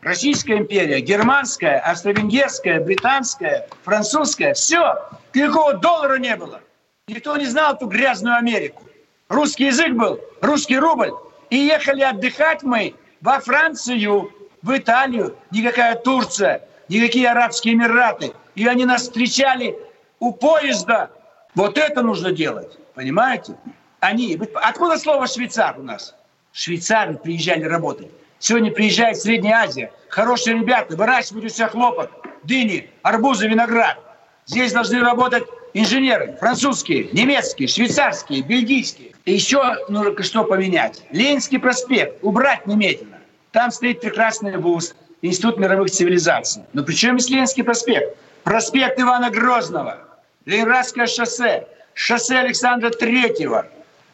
Российская 0.00 0.58
империя, 0.58 1.00
германская, 1.00 1.80
австро-венгерская, 1.80 2.80
британская, 2.80 3.66
французская. 3.84 4.52
Все. 4.52 4.96
Никакого 5.32 5.74
доллара 5.74 6.18
не 6.18 6.36
было. 6.36 6.60
Никто 7.06 7.36
не 7.36 7.44
знал 7.44 7.74
эту 7.74 7.86
грязную 7.86 8.36
Америку. 8.36 8.82
Русский 9.28 9.66
язык 9.66 9.92
был, 9.92 10.20
русский 10.40 10.78
рубль. 10.78 11.12
И 11.50 11.56
ехали 11.56 12.00
отдыхать 12.00 12.62
мы 12.62 12.94
во 13.20 13.40
Францию, 13.40 14.32
в 14.62 14.74
Италию. 14.74 15.36
Никакая 15.50 15.96
Турция, 15.96 16.66
никакие 16.88 17.28
Арабские 17.28 17.74
Эмираты. 17.74 18.32
И 18.54 18.66
они 18.66 18.86
нас 18.86 19.02
встречали 19.02 19.76
у 20.18 20.32
поезда. 20.32 21.10
Вот 21.54 21.76
это 21.76 22.00
нужно 22.00 22.32
делать. 22.32 22.78
Понимаете? 22.94 23.56
Они... 24.00 24.40
Откуда 24.54 24.96
слово 24.96 25.26
«швейцар» 25.26 25.78
у 25.78 25.82
нас? 25.82 26.14
Швейцары 26.52 27.18
приезжали 27.18 27.64
работать. 27.64 28.10
Сегодня 28.38 28.70
приезжает 28.70 29.18
Средняя 29.18 29.64
Азия. 29.64 29.92
Хорошие 30.08 30.58
ребята, 30.58 30.96
выращивают 30.96 31.44
у 31.44 31.48
себя 31.50 31.68
хлопок, 31.68 32.10
дыни, 32.44 32.90
арбузы, 33.02 33.46
виноград. 33.46 33.98
Здесь 34.46 34.72
должны 34.72 35.00
работать 35.00 35.44
инженеры 35.74 36.36
французские, 36.40 37.08
немецкие, 37.12 37.68
швейцарские, 37.68 38.42
бельгийские. 38.42 39.12
И 39.26 39.32
еще 39.34 39.76
нужно 39.88 40.22
что 40.22 40.44
поменять. 40.44 41.02
Ленинский 41.10 41.58
проспект 41.58 42.22
убрать 42.22 42.66
немедленно. 42.66 43.18
Там 43.52 43.70
стоит 43.70 44.00
прекрасный 44.00 44.56
вуз, 44.56 44.94
Институт 45.22 45.58
мировых 45.58 45.90
цивилизаций. 45.90 46.64
Но 46.74 46.82
при 46.82 46.92
чем 46.92 47.16
есть 47.16 47.30
Ленинский 47.30 47.64
проспект? 47.64 48.16
Проспект 48.42 49.00
Ивана 49.00 49.30
Грозного, 49.30 49.98
Ленинградское 50.44 51.06
шоссе, 51.06 51.66
шоссе 51.94 52.38
Александра 52.40 52.90
Третьего, 52.90 53.66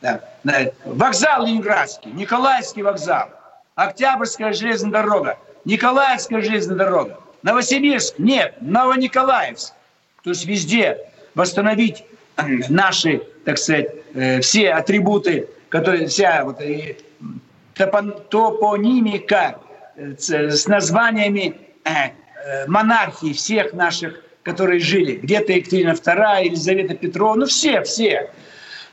да, 0.03 0.21
вокзал 0.85 1.47
Ленинградский, 1.47 2.13
Николаевский 2.13 2.83
вокзал, 2.83 3.29
Октябрьская 3.75 4.53
железная 4.53 4.93
дорога, 4.93 5.37
Николаевская 5.65 6.43
железная 6.43 6.77
дорога, 6.77 7.19
Новосибирск, 7.43 8.19
нет, 8.19 8.55
Новониколаевск. 8.61 9.75
То 10.23 10.31
есть 10.31 10.47
везде 10.47 11.10
восстановить 11.35 12.05
наши, 12.68 13.22
так 13.45 13.59
сказать, 13.59 13.89
э, 14.14 14.41
все 14.41 14.70
атрибуты, 14.70 15.49
которые 15.68 16.07
вся 16.07 16.45
вот, 16.45 16.61
э, 16.61 16.97
топонимика 18.31 19.59
э, 19.97 20.14
с 20.18 20.66
названиями 20.66 21.55
монархии 22.66 23.33
всех 23.33 23.74
наших, 23.74 24.22
которые 24.43 24.81
жили. 24.81 25.16
Где-то 25.16 25.53
Екатерина 25.53 25.91
II, 25.91 26.45
Елизавета 26.45 26.95
Петрова, 26.95 27.35
ну 27.35 27.47
все, 27.47 27.83
все. 27.83 28.31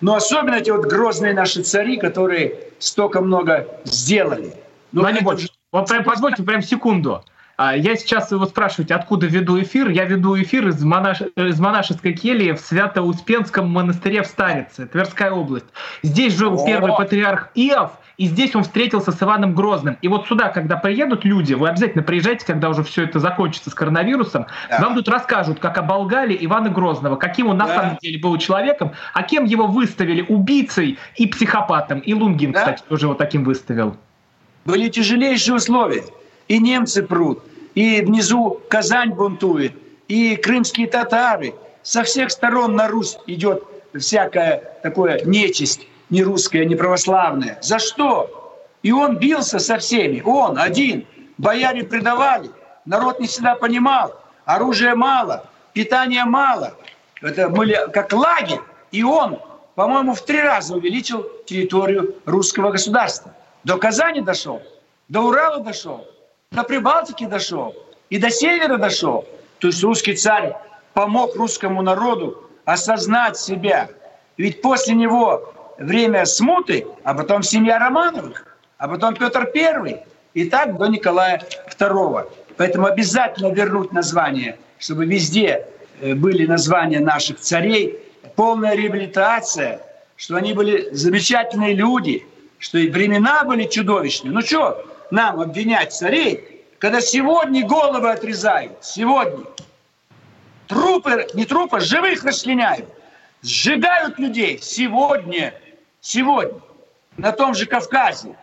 Но 0.01 0.15
особенно 0.15 0.55
эти 0.55 0.69
вот 0.69 0.85
грозные 0.85 1.33
наши 1.33 1.63
цари, 1.63 1.97
которые 1.97 2.55
столько 2.79 3.21
много 3.21 3.67
сделали. 3.85 4.53
Ну, 4.91 5.01
Владимир 5.01 5.23
вот 5.71 5.87
прям 5.87 6.03
позвольте 6.03 6.43
прям 6.43 6.61
секунду. 6.61 7.23
А, 7.57 7.75
я 7.75 7.95
сейчас 7.95 8.31
его 8.31 8.45
спрашиваете, 8.45 8.93
откуда 8.93 9.25
веду 9.25 9.59
эфир. 9.59 9.89
Я 9.89 10.05
веду 10.05 10.39
эфир 10.39 10.67
из, 10.67 10.83
монаш... 10.83 11.21
из 11.35 11.59
монашеской 11.59 12.13
кельи 12.13 12.51
в 12.51 12.59
Свято-Успенском 12.59 13.67
монастыре 13.67 14.21
в 14.21 14.27
Старице, 14.27 14.85
Тверская 14.85 15.31
область. 15.31 15.65
Здесь 16.03 16.37
жил 16.37 16.53
О! 16.53 16.65
первый 16.65 16.95
патриарх 16.95 17.49
Иов, 17.55 17.93
и 18.17 18.27
здесь 18.27 18.55
он 18.55 18.61
встретился 18.61 19.11
с 19.11 19.23
Иваном 19.23 19.55
Грозным. 19.55 19.97
И 20.03 20.07
вот 20.07 20.27
сюда, 20.27 20.49
когда 20.49 20.75
приедут 20.75 21.25
люди, 21.25 21.55
вы 21.55 21.69
обязательно 21.69 22.03
приезжайте, 22.03 22.45
когда 22.45 22.69
уже 22.69 22.83
все 22.83 23.05
это 23.05 23.19
закончится 23.19 23.71
с 23.71 23.73
коронавирусом, 23.73 24.45
да. 24.69 24.79
вам 24.79 24.93
тут 24.93 25.09
расскажут, 25.09 25.59
как 25.59 25.79
оболгали 25.79 26.37
Ивана 26.39 26.69
Грозного, 26.69 27.15
каким 27.15 27.47
он 27.47 27.57
да. 27.57 27.65
на 27.65 27.73
самом 27.73 27.97
деле 27.97 28.19
был 28.19 28.37
человеком, 28.37 28.91
а 29.15 29.23
кем 29.23 29.45
его 29.45 29.65
выставили 29.65 30.21
убийцей 30.21 30.99
и 31.15 31.25
психопатом. 31.25 31.99
И 32.01 32.13
Лунгин, 32.13 32.51
да. 32.51 32.59
кстати, 32.59 32.83
тоже 32.87 33.07
его 33.07 33.15
таким 33.15 33.43
выставил. 33.43 33.97
Были 34.65 34.89
тяжелейшие 34.89 35.55
условия 35.55 36.03
и 36.47 36.59
немцы 36.59 37.03
прут, 37.03 37.43
и 37.75 38.01
внизу 38.01 38.61
Казань 38.69 39.11
бунтует, 39.11 39.73
и 40.07 40.35
крымские 40.35 40.87
татары. 40.87 41.53
Со 41.83 42.03
всех 42.03 42.31
сторон 42.31 42.75
на 42.75 42.87
Русь 42.87 43.17
идет 43.27 43.63
всякая 43.97 44.79
такое 44.83 45.23
нечисть, 45.23 45.87
не 46.09 46.23
русская, 46.23 46.65
не 46.65 46.75
православная. 46.75 47.59
За 47.61 47.79
что? 47.79 48.57
И 48.83 48.91
он 48.91 49.17
бился 49.17 49.59
со 49.59 49.77
всеми, 49.77 50.21
он 50.25 50.57
один. 50.57 51.05
Бояре 51.37 51.83
предавали, 51.83 52.49
народ 52.85 53.19
не 53.19 53.27
всегда 53.27 53.55
понимал, 53.55 54.19
оружия 54.45 54.95
мало, 54.95 55.45
питания 55.73 56.25
мало. 56.25 56.73
Это 57.21 57.49
были 57.49 57.77
как 57.93 58.11
лагерь, 58.13 58.59
и 58.91 59.03
он, 59.03 59.39
по-моему, 59.75 60.13
в 60.13 60.25
три 60.25 60.41
раза 60.41 60.75
увеличил 60.75 61.25
территорию 61.45 62.15
русского 62.25 62.71
государства. 62.71 63.33
До 63.63 63.77
Казани 63.77 64.21
дошел, 64.21 64.61
до 65.09 65.21
Урала 65.21 65.59
дошел, 65.59 66.07
до 66.51 66.63
Прибалтики 66.63 67.25
дошел 67.25 67.75
и 68.09 68.17
до 68.17 68.29
севера 68.29 68.77
дошел. 68.77 69.25
То 69.59 69.67
есть 69.67 69.83
русский 69.83 70.15
царь 70.15 70.55
помог 70.93 71.35
русскому 71.35 71.81
народу 71.81 72.49
осознать 72.65 73.37
себя. 73.37 73.89
Ведь 74.37 74.61
после 74.61 74.95
него 74.95 75.53
время 75.77 76.25
смуты, 76.25 76.87
а 77.03 77.13
потом 77.13 77.43
семья 77.43 77.79
Романовых, 77.79 78.57
а 78.77 78.87
потом 78.87 79.15
Петр 79.15 79.49
I, 79.53 80.03
и 80.33 80.49
так 80.49 80.77
до 80.77 80.87
Николая 80.87 81.43
II. 81.79 82.29
Поэтому 82.57 82.87
обязательно 82.87 83.53
вернуть 83.53 83.91
название, 83.91 84.57
чтобы 84.79 85.05
везде 85.05 85.67
э, 86.01 86.15
были 86.15 86.45
названия 86.45 86.99
наших 86.99 87.39
царей, 87.39 87.99
полная 88.35 88.75
реабилитация, 88.75 89.81
что 90.15 90.35
они 90.35 90.53
были 90.53 90.89
замечательные 90.91 91.73
люди, 91.73 92.25
что 92.59 92.77
и 92.79 92.89
времена 92.89 93.43
были 93.43 93.65
чудовищные. 93.65 94.31
Ну 94.31 94.41
что, 94.41 94.83
нам 95.11 95.39
обвинять 95.39 95.93
царей, 95.93 96.65
когда 96.79 97.01
сегодня 97.01 97.65
головы 97.65 98.11
отрезают, 98.11 98.83
сегодня. 98.83 99.45
Трупы, 100.67 101.27
не 101.33 101.45
трупы, 101.45 101.79
живых 101.79 102.23
расчленяют, 102.23 102.85
сжигают 103.41 104.19
людей 104.19 104.59
сегодня, 104.61 105.53
сегодня. 106.01 106.59
На 107.15 107.31
том 107.31 107.55
же 107.55 107.65
Кавказе 107.65 108.35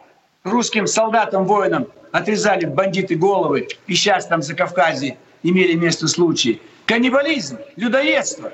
русским 0.43 0.87
солдатам, 0.87 1.45
воинам 1.45 1.87
отрезали 2.13 2.65
бандиты 2.65 3.15
головы, 3.15 3.69
и 3.87 3.95
сейчас 3.95 4.27
там 4.27 4.43
за 4.43 4.55
Кавказе 4.55 5.19
имели 5.43 5.75
место 5.75 6.09
случаи. 6.09 6.61
Каннибализм, 6.87 7.59
людоедство. 7.77 8.53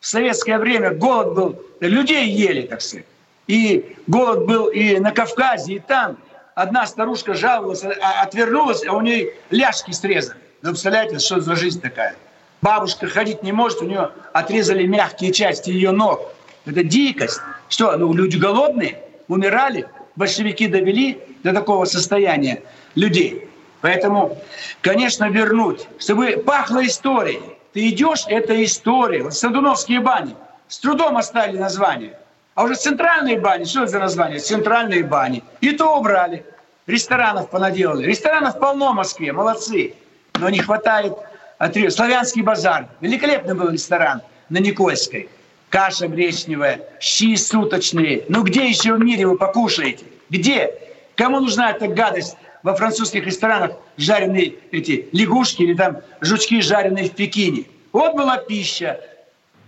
В 0.00 0.06
советское 0.06 0.58
время 0.58 0.90
голод 0.90 1.34
был, 1.34 1.62
людей 1.80 2.28
ели, 2.28 2.62
так 2.62 2.80
сказать. 2.80 3.06
И 3.46 3.96
голод 4.08 4.46
был 4.46 4.66
и 4.66 4.98
на 4.98 5.12
Кавказе, 5.12 5.74
и 5.74 5.78
там– 5.78 6.18
одна 6.54 6.86
старушка 6.86 7.34
жаловалась, 7.34 7.84
а, 7.84 8.22
отвернулась, 8.22 8.86
а 8.86 8.92
у 8.92 9.00
нее 9.00 9.34
ляжки 9.50 9.92
срезали. 9.92 10.38
Вы 10.62 10.70
представляете, 10.70 11.18
что 11.18 11.40
за 11.40 11.56
жизнь 11.56 11.80
такая? 11.80 12.16
Бабушка 12.60 13.08
ходить 13.08 13.42
не 13.42 13.52
может, 13.52 13.82
у 13.82 13.86
нее 13.86 14.10
отрезали 14.32 14.86
мягкие 14.86 15.32
части 15.32 15.70
ее 15.70 15.90
ног. 15.90 16.32
Это 16.64 16.84
дикость. 16.84 17.40
Что, 17.68 17.96
ну 17.96 18.12
люди 18.12 18.36
голодные, 18.36 19.00
умирали, 19.26 19.88
большевики 20.14 20.68
довели 20.68 21.20
до 21.42 21.52
такого 21.52 21.84
состояния 21.86 22.62
людей. 22.94 23.48
Поэтому, 23.80 24.38
конечно, 24.80 25.28
вернуть, 25.28 25.88
чтобы 25.98 26.36
пахло 26.46 26.86
историей. 26.86 27.42
Ты 27.72 27.88
идешь, 27.88 28.24
это 28.28 28.62
история. 28.62 29.24
Вот 29.24 29.34
Садуновские 29.34 30.00
бани 30.00 30.36
с 30.68 30.78
трудом 30.78 31.16
оставили 31.16 31.58
название. 31.58 32.16
А 32.54 32.64
уже 32.64 32.74
центральные 32.74 33.40
бани, 33.40 33.64
что 33.64 33.82
это 33.82 33.92
за 33.92 33.98
название? 33.98 34.38
Центральные 34.38 35.04
бани. 35.04 35.42
И 35.60 35.72
то 35.72 35.98
убрали. 35.98 36.44
Ресторанов 36.86 37.48
понаделали. 37.50 38.06
Ресторанов 38.06 38.58
полно 38.58 38.92
в 38.92 38.96
Москве, 38.96 39.32
молодцы. 39.32 39.94
Но 40.38 40.50
не 40.50 40.58
хватает 40.58 41.14
отрыва. 41.58 41.90
Славянский 41.90 42.42
базар. 42.42 42.88
Великолепный 43.00 43.54
был 43.54 43.70
ресторан 43.70 44.20
на 44.50 44.58
Никольской. 44.58 45.30
Каша 45.70 46.06
гречневая, 46.06 46.80
щи 47.00 47.34
суточные. 47.36 48.24
Ну 48.28 48.42
где 48.42 48.68
еще 48.68 48.92
в 48.92 49.00
мире 49.00 49.26
вы 49.26 49.38
покушаете? 49.38 50.04
Где? 50.28 50.74
Кому 51.16 51.40
нужна 51.40 51.70
эта 51.70 51.88
гадость 51.88 52.36
во 52.62 52.74
французских 52.74 53.24
ресторанах 53.24 53.72
жареные 53.96 54.56
эти 54.70 55.08
лягушки 55.12 55.62
или 55.62 55.72
там 55.72 56.02
жучки, 56.20 56.60
жареные 56.60 57.08
в 57.08 57.12
Пекине? 57.12 57.64
Вот 57.92 58.14
была 58.14 58.36
пища. 58.36 59.00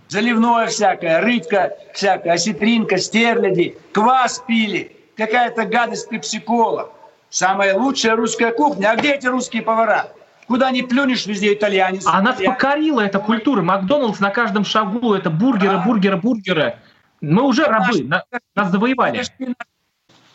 Заливное 0.07 0.67
всякое, 0.67 1.21
рыбка 1.21 1.73
всякая, 1.93 2.33
осетринка, 2.33 2.97
стерляди, 2.97 3.77
квас 3.91 4.43
пили, 4.47 4.95
какая-то 5.17 5.65
гадость 5.65 6.09
пепсикола. 6.09 6.91
Самая 7.29 7.77
лучшая 7.77 8.15
русская 8.15 8.51
кухня. 8.51 8.91
А 8.91 8.95
где 8.95 9.15
эти 9.15 9.27
русские 9.27 9.61
повара? 9.61 10.07
Куда 10.47 10.71
не 10.71 10.83
плюнешь, 10.83 11.25
везде 11.25 11.53
итальянец. 11.53 12.05
А 12.05 12.21
нас 12.21 12.39
покорила 12.39 13.01
эта 13.01 13.19
культура. 13.19 13.61
Макдоналдс 13.61 14.19
на 14.19 14.29
каждом 14.29 14.63
шагу, 14.63 15.13
это 15.13 15.29
бургеры, 15.29 15.79
бургеры, 15.79 16.17
бургеры. 16.17 16.77
Мы 17.19 17.43
уже 17.43 17.65
рабы, 17.65 18.07
нас 18.55 18.71
завоевали. 18.71 19.23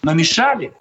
Но 0.03 0.13
мешали 0.15 0.73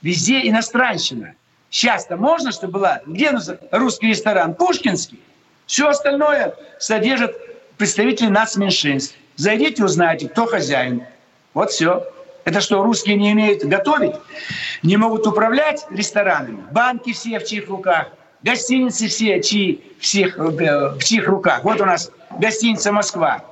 везде 0.00 0.48
иностранщина. 0.48 1.34
Сейчас-то 1.70 2.16
можно, 2.16 2.50
чтобы 2.50 2.74
была... 2.74 3.02
Где 3.06 3.30
русский 3.72 4.08
ресторан? 4.08 4.54
Пушкинский. 4.54 5.20
Все 5.66 5.88
остальное 5.88 6.54
содержит 6.78 7.36
представители 7.78 8.28
нацменьшинств. 8.28 9.16
Зайдите, 9.36 9.84
узнаете, 9.84 10.28
кто 10.28 10.46
хозяин. 10.46 11.04
Вот 11.54 11.70
все. 11.70 12.04
Это 12.44 12.60
что, 12.60 12.82
русские 12.82 13.16
не 13.16 13.32
умеют 13.32 13.64
готовить? 13.64 14.14
Не 14.82 14.96
могут 14.96 15.26
управлять 15.26 15.86
ресторанами? 15.90 16.58
Банки 16.72 17.12
все 17.12 17.38
в 17.38 17.44
чьих 17.44 17.68
руках? 17.68 18.08
Гостиницы 18.42 19.08
все 19.08 19.42
чьи, 19.42 19.80
всех, 19.98 20.38
э, 20.38 20.42
в 20.42 21.02
чьих 21.02 21.26
руках? 21.28 21.64
Вот 21.64 21.80
у 21.80 21.84
нас 21.84 22.10
гостиница 22.38 22.92
«Москва». 22.92 23.44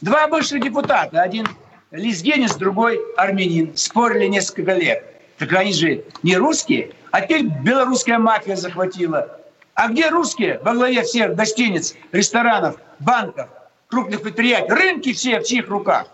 Два 0.00 0.26
бывших 0.26 0.60
депутата. 0.60 1.22
Один 1.22 1.46
лезгинец, 1.90 2.56
другой 2.56 3.00
армянин. 3.16 3.76
Спорили 3.76 4.26
несколько 4.26 4.74
лет. 4.74 5.04
Так 5.38 5.52
они 5.52 5.72
же 5.72 6.04
не 6.22 6.36
русские. 6.36 6.90
А 7.10 7.20
теперь 7.20 7.44
белорусская 7.44 8.18
мафия 8.18 8.56
захватила. 8.56 9.38
А 9.74 9.88
где 9.88 10.08
русские 10.08 10.60
во 10.62 10.74
главе 10.74 11.02
всех 11.02 11.34
гостиниц, 11.34 11.94
ресторанов, 12.12 12.76
банков, 12.98 13.48
крупных 13.88 14.22
предприятий? 14.22 14.70
Рынки 14.70 15.12
все 15.12 15.40
в 15.40 15.44
чьих 15.44 15.68
руках? 15.68 16.06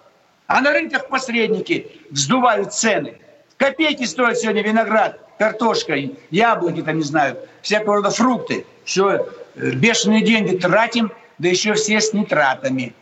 А 0.47 0.61
на 0.61 0.73
рынках 0.73 1.09
посредники 1.09 1.91
вздувают 2.11 2.73
цены. 2.73 3.19
Копейки 3.57 4.05
стоят 4.05 4.39
сегодня 4.39 4.63
виноград, 4.63 5.21
картошка, 5.39 5.95
яблоки, 6.31 6.83
там, 6.83 6.99
не 6.99 7.03
знаю, 7.03 7.37
всякого 7.61 7.97
рода 7.97 8.11
фрукты. 8.11 8.65
Все, 8.85 9.27
э, 9.57 9.71
бешеные 9.73 10.23
деньги 10.23 10.57
тратим, 10.57 11.13
да 11.39 11.49
еще 11.49 11.75
все 11.75 12.01
с 12.01 12.13
нитратами. 12.13 12.95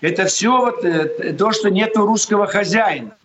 Это 0.00 0.26
все 0.26 0.56
вот 0.56 0.84
э, 0.84 1.34
то, 1.34 1.50
что 1.52 1.70
нету 1.70 2.06
русского 2.06 2.46
хозяина. 2.46 3.16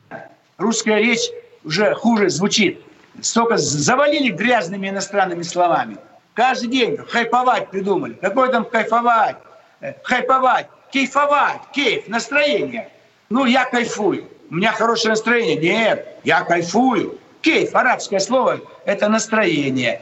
Русская 0.58 0.98
речь 0.98 1.30
уже 1.64 1.94
хуже 1.94 2.30
звучит. 2.30 2.82
Столько 3.22 3.58
завалили 3.58 4.32
грязными 4.32 4.90
иностранными 4.90 5.44
словами. 5.44 5.98
Каждый 6.34 6.70
день 6.70 6.98
хайповать 6.98 7.70
придумали. 7.70 8.14
Какой 8.14 8.52
там 8.52 8.66
кайфовать? 8.66 9.38
Э, 9.82 9.94
хайповать, 10.04 10.68
кейфовать, 10.92 11.62
кейф, 11.74 12.08
настроение. 12.08 12.90
Ну, 13.30 13.46
я 13.46 13.66
кайфую. 13.66 14.28
У 14.50 14.56
меня 14.56 14.72
хорошее 14.72 15.10
настроение. 15.10 15.58
Нет, 15.58 16.08
я 16.24 16.42
кайфую. 16.42 17.20
Кейф, 17.42 17.76
арабское 17.76 18.20
слово, 18.20 18.62
это 18.86 19.10
настроение. 19.10 20.02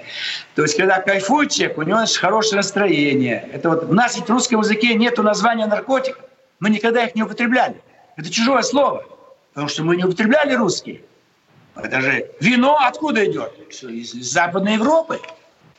То 0.56 0.62
есть, 0.62 0.78
когда 0.78 1.02
кайфует 1.02 1.52
человек, 1.52 1.78
у 1.78 1.82
него 1.82 2.00
хорошее 2.20 2.58
настроение. 2.58 3.50
Это 3.52 3.70
вот, 3.70 3.84
у 3.86 3.94
нас 3.94 4.16
ведь 4.16 4.26
в 4.26 4.30
русском 4.30 4.60
языке 4.60 4.94
нет 4.94 5.18
названия 5.18 5.66
наркотик. 5.66 6.20
Мы 6.60 6.70
никогда 6.70 7.04
их 7.04 7.16
не 7.16 7.24
употребляли. 7.24 7.82
Это 8.16 8.30
чужое 8.30 8.62
слово. 8.62 9.04
Потому 9.54 9.70
что 9.70 9.84
мы 9.84 9.98
не 9.98 10.04
употребляли 10.04 10.54
русские. 10.54 11.02
Это 11.76 12.02
же 12.02 12.30
вино 12.40 12.78
откуда 12.80 13.26
идет? 13.26 13.54
Из 13.84 14.12
Западной 14.12 14.74
Европы. 14.74 15.20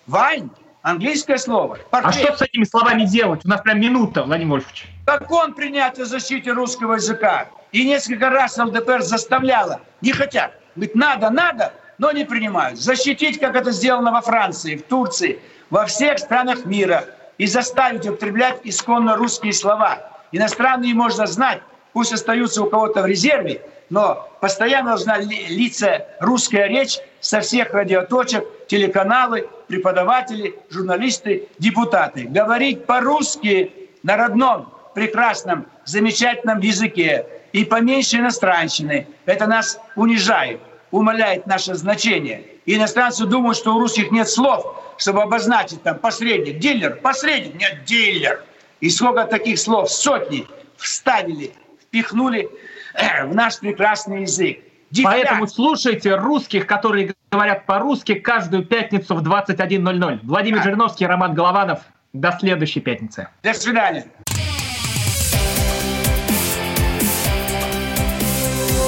Вайн, 0.07 0.50
английское 0.82 1.38
слово. 1.38 1.78
Портрет. 1.90 2.05
А 2.05 2.12
что 2.12 2.36
с 2.36 2.42
этими 2.42 2.64
словами 2.64 3.05
делать? 3.05 3.44
У 3.44 3.48
нас 3.48 3.61
прям 3.61 3.80
минута, 3.80 4.24
Владимир 4.24 4.53
Вольфович. 4.53 4.86
Закон 5.07 5.55
принят 5.55 5.98
о 5.98 6.05
защите 6.05 6.53
русского 6.53 6.94
языка. 6.94 7.48
И 7.70 7.86
несколько 7.86 8.30
раз 8.30 8.59
ЛДПР 8.59 9.03
заставляла. 9.03 9.80
Не 10.00 10.12
хотят. 10.12 10.53
Говорит, 10.74 10.94
надо, 10.94 11.30
надо, 11.30 11.72
но 11.98 12.12
не 12.12 12.24
принимают. 12.24 12.78
Защитить, 12.78 13.38
как 13.38 13.57
это 13.57 13.70
сделано 13.70 14.11
во 14.11 14.20
Франции, 14.20 14.76
в 14.76 14.82
Турции, 14.82 15.40
во 15.70 15.86
всех 15.86 16.18
странах 16.18 16.64
мира. 16.64 17.05
И 17.38 17.46
заставить 17.46 18.07
употреблять 18.07 18.61
исконно 18.64 19.16
русские 19.16 19.53
слова. 19.53 20.11
Иностранные 20.32 20.94
можно 20.94 21.26
знать, 21.26 21.62
пусть 21.92 22.12
остаются 22.12 22.62
у 22.62 22.70
кого-то 22.70 23.03
в 23.03 23.07
резерве, 23.07 23.62
но 23.93 24.26
постоянно 24.40 24.93
должна 24.93 25.18
литься 25.18 26.07
русская 26.18 26.66
речь 26.66 26.99
со 27.20 27.43
всех 27.43 27.74
радиоточек, 27.74 28.43
телеканалы, 28.66 29.47
преподаватели, 29.68 30.55
журналисты, 30.70 31.47
депутаты. 31.59 32.24
Говорить 32.24 32.86
по-русски 32.86 33.70
на 34.03 34.16
родном, 34.16 34.72
прекрасном, 34.95 35.66
замечательном 35.84 36.61
языке 36.61 37.26
и 37.53 37.66
поменьше 37.66 38.16
иностранщины. 38.16 39.07
Это 39.26 39.47
нас 39.47 39.78
унижает, 39.95 40.61
умаляет 40.90 41.47
наше 41.47 41.74
значение. 41.74 42.47
Иностранцы 42.64 43.26
думают, 43.26 43.59
что 43.59 43.74
у 43.74 43.78
русских 43.78 44.11
нет 44.11 44.26
слов, 44.26 44.74
чтобы 44.97 45.20
обозначить 45.20 45.82
там 45.82 45.99
посредник, 45.99 46.59
дилер, 46.61 46.97
посредник, 46.97 47.57
нет, 47.57 47.84
дилер. 47.84 48.43
И 48.80 48.88
сколько 48.88 49.24
таких 49.24 49.59
слов, 49.59 49.93
сотни 49.93 50.47
вставили, 50.78 51.53
впихнули 51.82 52.49
в 52.95 53.34
наш 53.34 53.59
прекрасный 53.59 54.22
язык. 54.22 54.61
Дифферент. 54.90 55.24
Поэтому 55.24 55.47
слушайте 55.47 56.14
русских, 56.16 56.66
которые 56.66 57.14
говорят 57.30 57.64
по-русски 57.64 58.14
каждую 58.14 58.64
пятницу 58.64 59.14
в 59.14 59.22
21.00. 59.26 60.20
Владимир 60.22 60.61
а. 60.61 60.62
Жириновский, 60.62 61.07
Роман 61.07 61.34
Голованов. 61.34 61.80
До 62.12 62.30
следующей 62.38 62.80
пятницы. 62.80 63.28
До 63.43 63.55
свидания. 63.55 64.05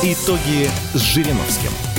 Итоги 0.03 0.69
с 0.93 1.01
Жириновским. 1.01 1.93